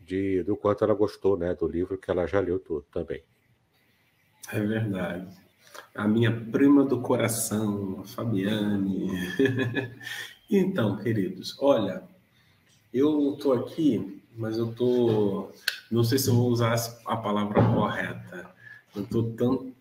[0.00, 3.22] de, do quanto ela gostou né, do livro que ela já leu tudo também.
[4.52, 5.28] É verdade.
[5.94, 9.10] A minha prima do coração, a Fabiane.
[10.50, 12.02] então, queridos, olha,
[12.92, 15.52] eu estou aqui, mas eu estou.
[15.90, 16.74] Não sei se eu vou usar
[17.06, 18.50] a palavra correta.
[18.94, 19.32] Eu estou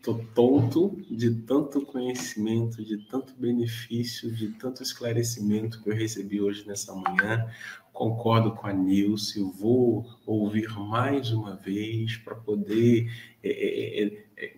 [0.02, 6.66] tanto tonto de tanto conhecimento, de tanto benefício, de tanto esclarecimento que eu recebi hoje
[6.66, 7.50] nessa manhã.
[7.92, 13.12] Concordo com a Nilce, vou ouvir mais uma vez para poder
[13.44, 14.54] é, é, é, é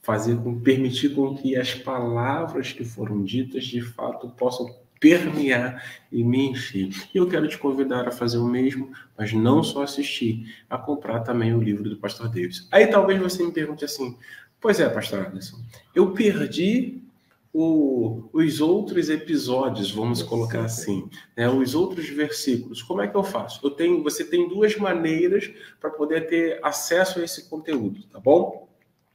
[0.00, 6.50] fazer, permitir com que as palavras que foram ditas de fato possam permear e me
[6.50, 6.90] encher.
[7.12, 11.20] E eu quero te convidar a fazer o mesmo, mas não só assistir, a comprar
[11.20, 12.68] também o livro do Pastor Davis.
[12.70, 14.16] Aí talvez você me pergunte assim:
[14.60, 15.58] Pois é, Pastor Anderson,
[15.92, 17.02] eu perdi
[17.52, 22.80] o, os outros episódios, vamos colocar assim, né, os outros versículos.
[22.80, 23.60] Como é que eu faço?
[23.66, 25.50] Eu tenho, você tem duas maneiras
[25.80, 28.68] para poder ter acesso a esse conteúdo, tá bom?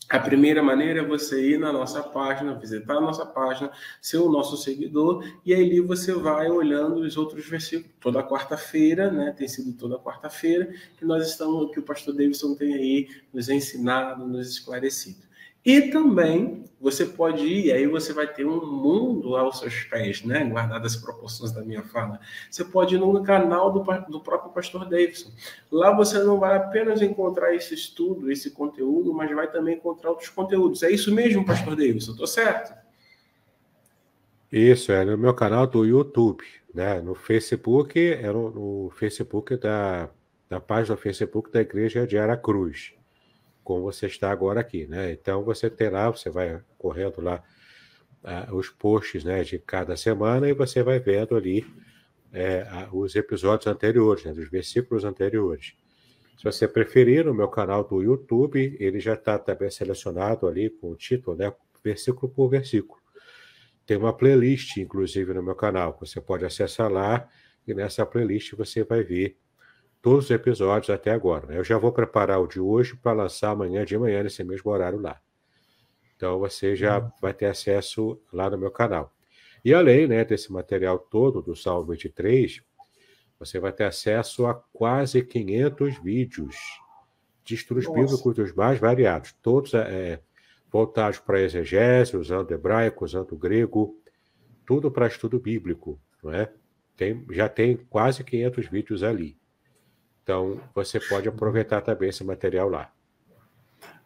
[0.09, 3.69] A primeira maneira é você ir na nossa página, visitar a nossa página,
[4.01, 7.93] ser o nosso seguidor, e aí você vai olhando os outros versículos.
[7.99, 9.33] Toda quarta-feira, né?
[9.37, 14.25] Tem sido toda quarta-feira que nós estamos, que o pastor Davidson tem aí nos ensinado,
[14.25, 15.26] nos esclarecido.
[15.67, 20.45] E também você pode ir, aí você vai ter um mundo aos seus pés, né?
[20.45, 22.21] Guardadas as proporções da minha fala.
[22.49, 25.29] Você pode ir no canal do, do próprio pastor Davidson.
[25.69, 30.29] Lá você não vai apenas encontrar esse estudo, esse conteúdo, mas vai também encontrar outros
[30.29, 30.83] conteúdos.
[30.83, 32.11] É isso mesmo, pastor Davidson?
[32.11, 32.73] Estou certo?
[34.49, 37.01] Isso, é no meu canal do YouTube, né?
[37.01, 40.09] No Facebook, é no, no Facebook da,
[40.47, 42.96] da página do Facebook da Igreja de Aracruz
[43.67, 45.11] como você está agora aqui, né?
[45.11, 47.43] Então você tem lá, você vai correndo lá
[48.23, 51.65] uh, os posts, né, de cada semana e você vai vendo ali
[52.31, 55.73] é, os episódios anteriores, né, dos versículos anteriores.
[56.37, 60.91] Se você preferir, no meu canal do YouTube, ele já está também selecionado ali com
[60.91, 61.53] o título, né,
[61.83, 63.01] versículo por versículo.
[63.85, 67.27] Tem uma playlist, inclusive, no meu canal, você pode acessar lá
[67.67, 69.37] e nessa playlist você vai ver
[70.07, 71.47] todos os episódios até agora.
[71.47, 71.57] Né?
[71.57, 75.01] Eu já vou preparar o de hoje para lançar amanhã de manhã, nesse mesmo horário
[75.01, 75.19] lá.
[76.15, 77.11] Então você já uhum.
[77.21, 79.13] vai ter acesso lá no meu canal.
[79.65, 82.61] E além né, desse material todo do Salmo 23,
[83.37, 86.55] você vai ter acesso a quase 500 vídeos
[87.43, 87.99] de estudos Nossa.
[87.99, 90.21] bíblicos dos mais variados, todos é,
[90.71, 93.99] voltados para exegese, usando hebraico, usando grego,
[94.65, 96.49] tudo para estudo bíblico, não é?
[96.95, 99.37] Tem, já tem quase 500 vídeos ali.
[100.27, 102.91] Então, você pode aproveitar também esse material lá.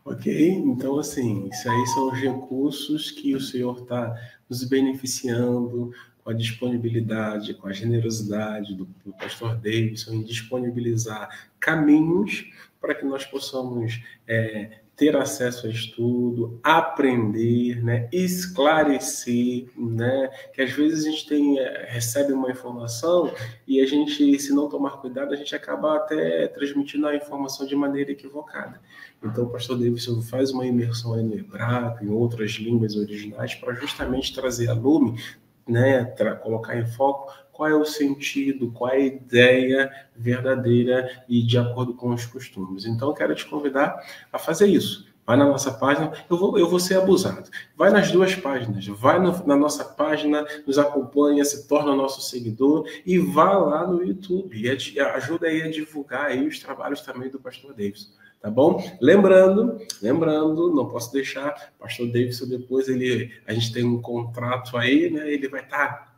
[0.06, 4.16] Ok, então assim, isso aí são os recursos que o Senhor está
[4.48, 5.92] nos beneficiando
[6.24, 13.04] com a disponibilidade, com a generosidade do, do pastor Davidson em disponibilizar caminhos para que
[13.04, 21.10] nós possamos é, ter acesso a estudo, aprender, né, esclarecer, né, que às vezes a
[21.10, 23.34] gente tem, eh, recebe uma informação
[23.68, 27.76] e a gente, se não tomar cuidado, a gente acaba até transmitindo a informação de
[27.76, 28.80] maneira equivocada.
[29.24, 33.74] Então, o pastor Davidson faz uma imersão aí no hebraico, em outras línguas originais, para
[33.74, 35.20] justamente trazer a lume,
[35.68, 36.06] né,
[36.44, 41.94] colocar em foco qual é o sentido, qual é a ideia verdadeira e de acordo
[41.94, 42.88] com os costumes.
[42.88, 44.02] Então, quero te convidar
[44.34, 45.06] a fazer isso.
[45.28, 47.52] Vai na nossa página, eu vou, eu vou ser abusado.
[47.78, 52.84] Vai nas duas páginas, vai no, na nossa página, nos acompanha, se torna nosso seguidor
[53.06, 57.40] e vá lá no YouTube e ajuda aí a divulgar aí os trabalhos também do
[57.40, 58.10] Pastor Davidson
[58.42, 58.84] tá bom?
[59.00, 65.12] Lembrando, lembrando, não posso deixar, pastor Davidson depois ele, a gente tem um contrato aí,
[65.12, 65.32] né?
[65.32, 66.11] Ele vai estar tá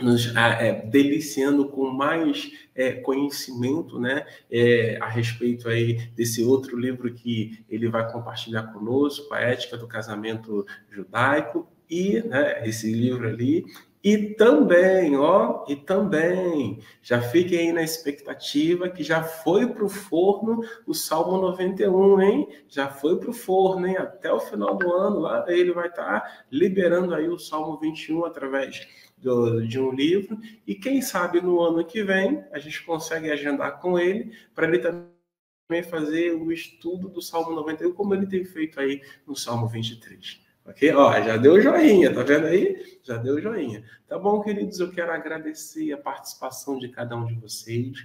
[0.00, 7.12] nos é, deliciando com mais é, conhecimento, né, é, a respeito aí desse outro livro
[7.14, 13.64] que ele vai compartilhar conosco, a ética do casamento judaico e né, esse livro ali
[14.04, 19.88] e também, ó, e também, já fiquem aí na expectativa que já foi para o
[19.88, 22.48] forno o Salmo 91, hein?
[22.68, 23.96] Já foi para o forno, hein?
[23.96, 28.26] Até o final do ano, lá ele vai estar tá liberando aí o Salmo 21
[28.26, 28.86] através
[29.16, 30.38] do, de um livro.
[30.66, 34.80] E quem sabe no ano que vem a gente consegue agendar com ele para ele
[34.80, 40.43] também fazer o estudo do Salmo 91, como ele tem feito aí no Salmo 23.
[40.66, 40.90] Ok?
[40.94, 42.98] Ó, já deu joinha, tá vendo aí?
[43.02, 43.84] Já deu joinha.
[44.08, 44.80] Tá bom, queridos?
[44.80, 47.98] Eu quero agradecer a participação de cada um de vocês.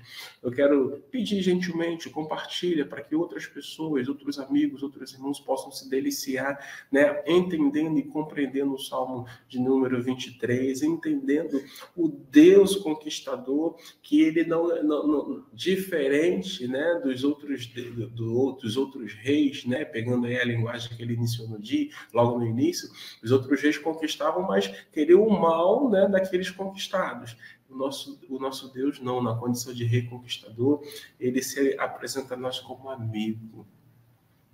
[0.43, 5.89] Eu quero pedir gentilmente, compartilha para que outras pessoas, outros amigos, outros irmãos possam se
[5.89, 6.59] deliciar,
[6.91, 7.23] né?
[7.25, 11.63] Entendendo e compreendendo o Salmo de número 23, entendendo
[11.95, 19.63] o Deus conquistador, que ele não, não, diferente, né, dos outros do, dos outros reis,
[19.65, 22.89] né, pegando aí a linguagem que ele iniciou no dia, logo no início,
[23.23, 27.37] os outros reis conquistavam, mas queriam o mal né, daqueles conquistados.
[27.69, 30.81] O nosso, o nosso Deus, não, na condição de rei conquistador,
[31.19, 33.65] ele se apresenta a nós como amigo.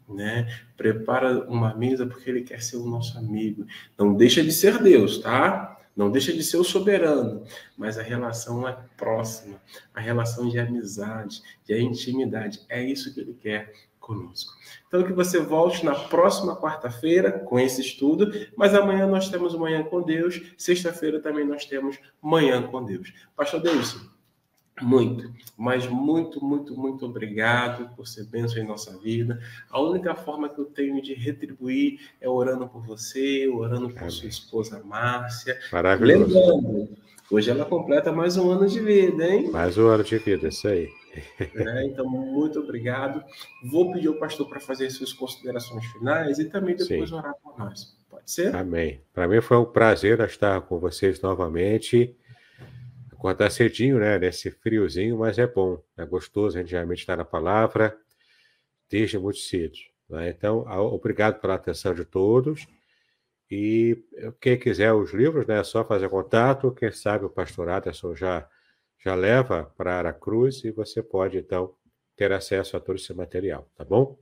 [0.08, 0.48] Né?
[0.78, 3.66] Prepara uma mesa porque ele quer ser o nosso amigo.
[3.98, 5.76] Não deixa de ser Deus, tá?
[5.96, 7.44] Não deixa de ser o soberano,
[7.78, 9.62] mas a relação é próxima,
[9.94, 12.62] a relação de amizade, de intimidade.
[12.68, 13.74] É isso que ele quer
[14.06, 14.54] conosco.
[14.88, 19.84] Então, que você volte na próxima quarta-feira com esse estudo, mas amanhã nós temos Manhã
[19.84, 23.12] com Deus, sexta-feira também nós temos Manhã com Deus.
[23.36, 24.00] Pastor Deus,
[24.82, 29.40] muito, mas muito, muito, muito obrigado por ser bênção em nossa vida.
[29.70, 34.10] A única forma que eu tenho de retribuir é orando por você, orando por Amém.
[34.12, 35.58] sua esposa Márcia.
[35.72, 36.28] Maravilhoso.
[36.28, 36.90] Lembrando,
[37.32, 39.50] hoje ela completa mais um ano de vida, hein?
[39.50, 40.90] Mais um ano de vida, isso aí.
[41.40, 43.24] É, então, muito obrigado.
[43.64, 47.16] Vou pedir ao pastor para fazer suas considerações finais e também depois Sim.
[47.16, 47.98] orar por nós.
[48.10, 48.56] Pode ser?
[48.56, 49.02] Amém.
[49.14, 52.16] Para mim foi um prazer estar com vocês novamente.
[53.12, 54.20] Acordar cedinho, né?
[54.20, 57.98] Nesse friozinho, mas é bom, é gostoso a gente realmente estar na palavra
[58.90, 59.76] desde muito cedo.
[60.10, 60.30] Né?
[60.30, 62.68] Então, obrigado pela atenção de todos.
[63.50, 64.04] E
[64.42, 66.72] quem quiser os livros, né, é só fazer contato.
[66.72, 68.48] Quem sabe o pastor Aderson já
[69.06, 71.76] já leva para Aracruz e você pode, então,
[72.16, 74.18] ter acesso a todo esse material, tá bom?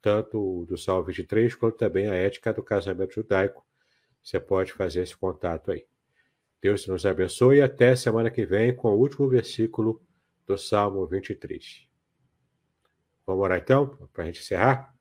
[0.00, 3.66] Tanto do Salmo 23, quanto também a ética do casamento judaico.
[4.22, 5.84] Você pode fazer esse contato aí.
[6.60, 10.00] Deus nos abençoe e até semana que vem com o último versículo
[10.46, 11.88] do Salmo 23.
[13.26, 14.94] Vamos orar então, para a gente encerrar?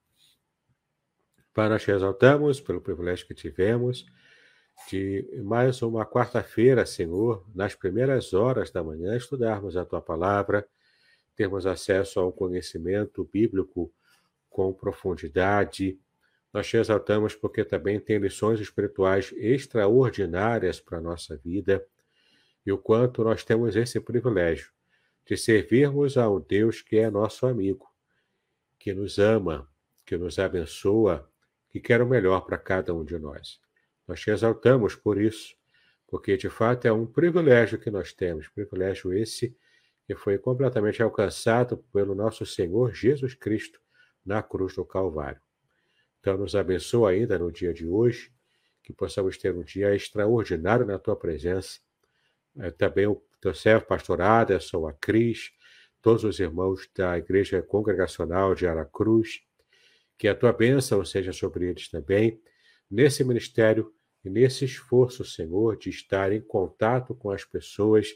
[1.54, 4.04] Pai, nós te exaltamos pelo privilégio que tivemos
[4.90, 10.68] de mais uma quarta-feira, Senhor, nas primeiras horas da manhã, estudarmos a tua palavra,
[11.36, 13.92] termos acesso ao conhecimento bíblico
[14.50, 15.98] com profundidade.
[16.54, 21.86] Nós te exaltamos porque também tem lições espirituais extraordinárias para a nossa vida
[22.66, 24.72] e o quanto nós temos esse privilégio
[25.26, 27.90] de servirmos a um Deus que é nosso amigo,
[28.78, 29.68] que nos ama,
[30.06, 31.30] que nos abençoa,
[31.70, 33.60] que quer o melhor para cada um de nós.
[34.12, 35.56] Nós te exaltamos por isso,
[36.06, 39.56] porque de fato é um privilégio que nós temos, privilégio esse
[40.06, 43.80] que foi completamente alcançado pelo nosso Senhor Jesus Cristo
[44.26, 45.40] na cruz do Calvário.
[46.20, 48.34] Então, nos abençoa ainda no dia de hoje,
[48.84, 51.80] que possamos ter um dia extraordinário na tua presença.
[52.58, 55.54] É, também o teu servo pastorado, sou a Cris,
[56.02, 59.42] todos os irmãos da Igreja Congregacional de Aracruz,
[60.18, 62.42] que a tua bênção seja sobre eles também,
[62.90, 63.90] nesse ministério
[64.24, 68.08] e nesse esforço, Senhor, de estar em contato com as pessoas,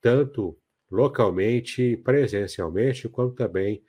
[0.00, 0.56] tanto
[0.90, 3.82] localmente, presencialmente, como também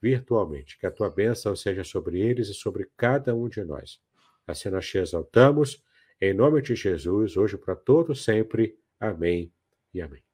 [0.00, 0.78] virtualmente.
[0.78, 4.00] Que a tua bênção seja sobre eles e sobre cada um de nós.
[4.46, 5.82] Assim nós te exaltamos,
[6.20, 8.78] em nome de Jesus, hoje para todos sempre.
[8.98, 9.52] Amém
[9.94, 10.29] e amém.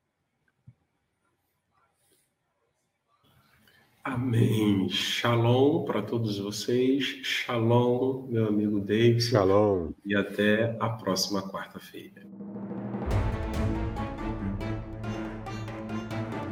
[4.06, 4.88] Amém.
[4.88, 7.02] Shalom para todos vocês.
[7.24, 9.20] Shalom, meu amigo David.
[9.20, 9.90] Shalom.
[10.04, 12.22] E até a próxima quarta-feira.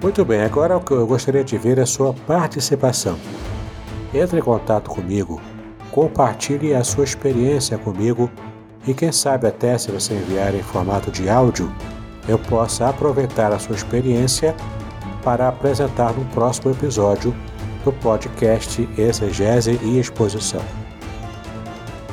[0.03, 3.17] Muito bem, agora o que eu gostaria de ver é a sua participação.
[4.13, 5.41] Entre em contato comigo,
[5.93, 8.29] compartilhe a sua experiência comigo
[8.85, 11.73] e quem sabe até se você enviar em formato de áudio,
[12.29, 14.57] eu possa aproveitar a sua experiência
[15.25, 17.35] para apresentar no próximo episódio
[17.83, 20.63] do podcast Exegese e Exposição.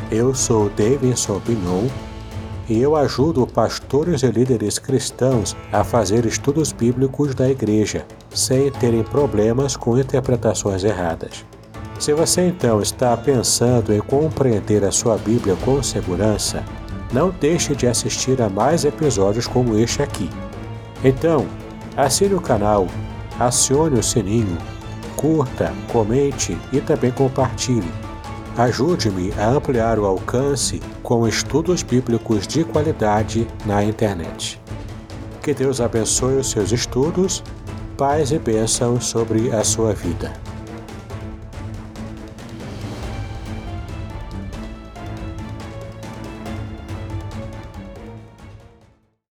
[0.10, 1.88] Eu sou Davidson Pignon
[2.68, 9.04] e eu ajudo pastores e líderes cristãos a fazer estudos bíblicos da igreja, sem terem
[9.04, 11.46] problemas com interpretações erradas.
[12.00, 16.64] Se você então está pensando em compreender a sua Bíblia com segurança,
[17.14, 20.30] não deixe de assistir a mais episódios como este aqui.
[21.04, 21.46] Então,
[21.98, 22.88] Assine o canal,
[23.38, 24.58] acione o sininho,
[25.18, 27.92] curta, comente e também compartilhe.
[28.58, 34.62] Ajude-me a ampliar o alcance com estudos bíblicos de qualidade na internet.
[35.42, 37.44] Que Deus abençoe os seus estudos,
[37.98, 40.32] paz e bênção sobre a sua vida.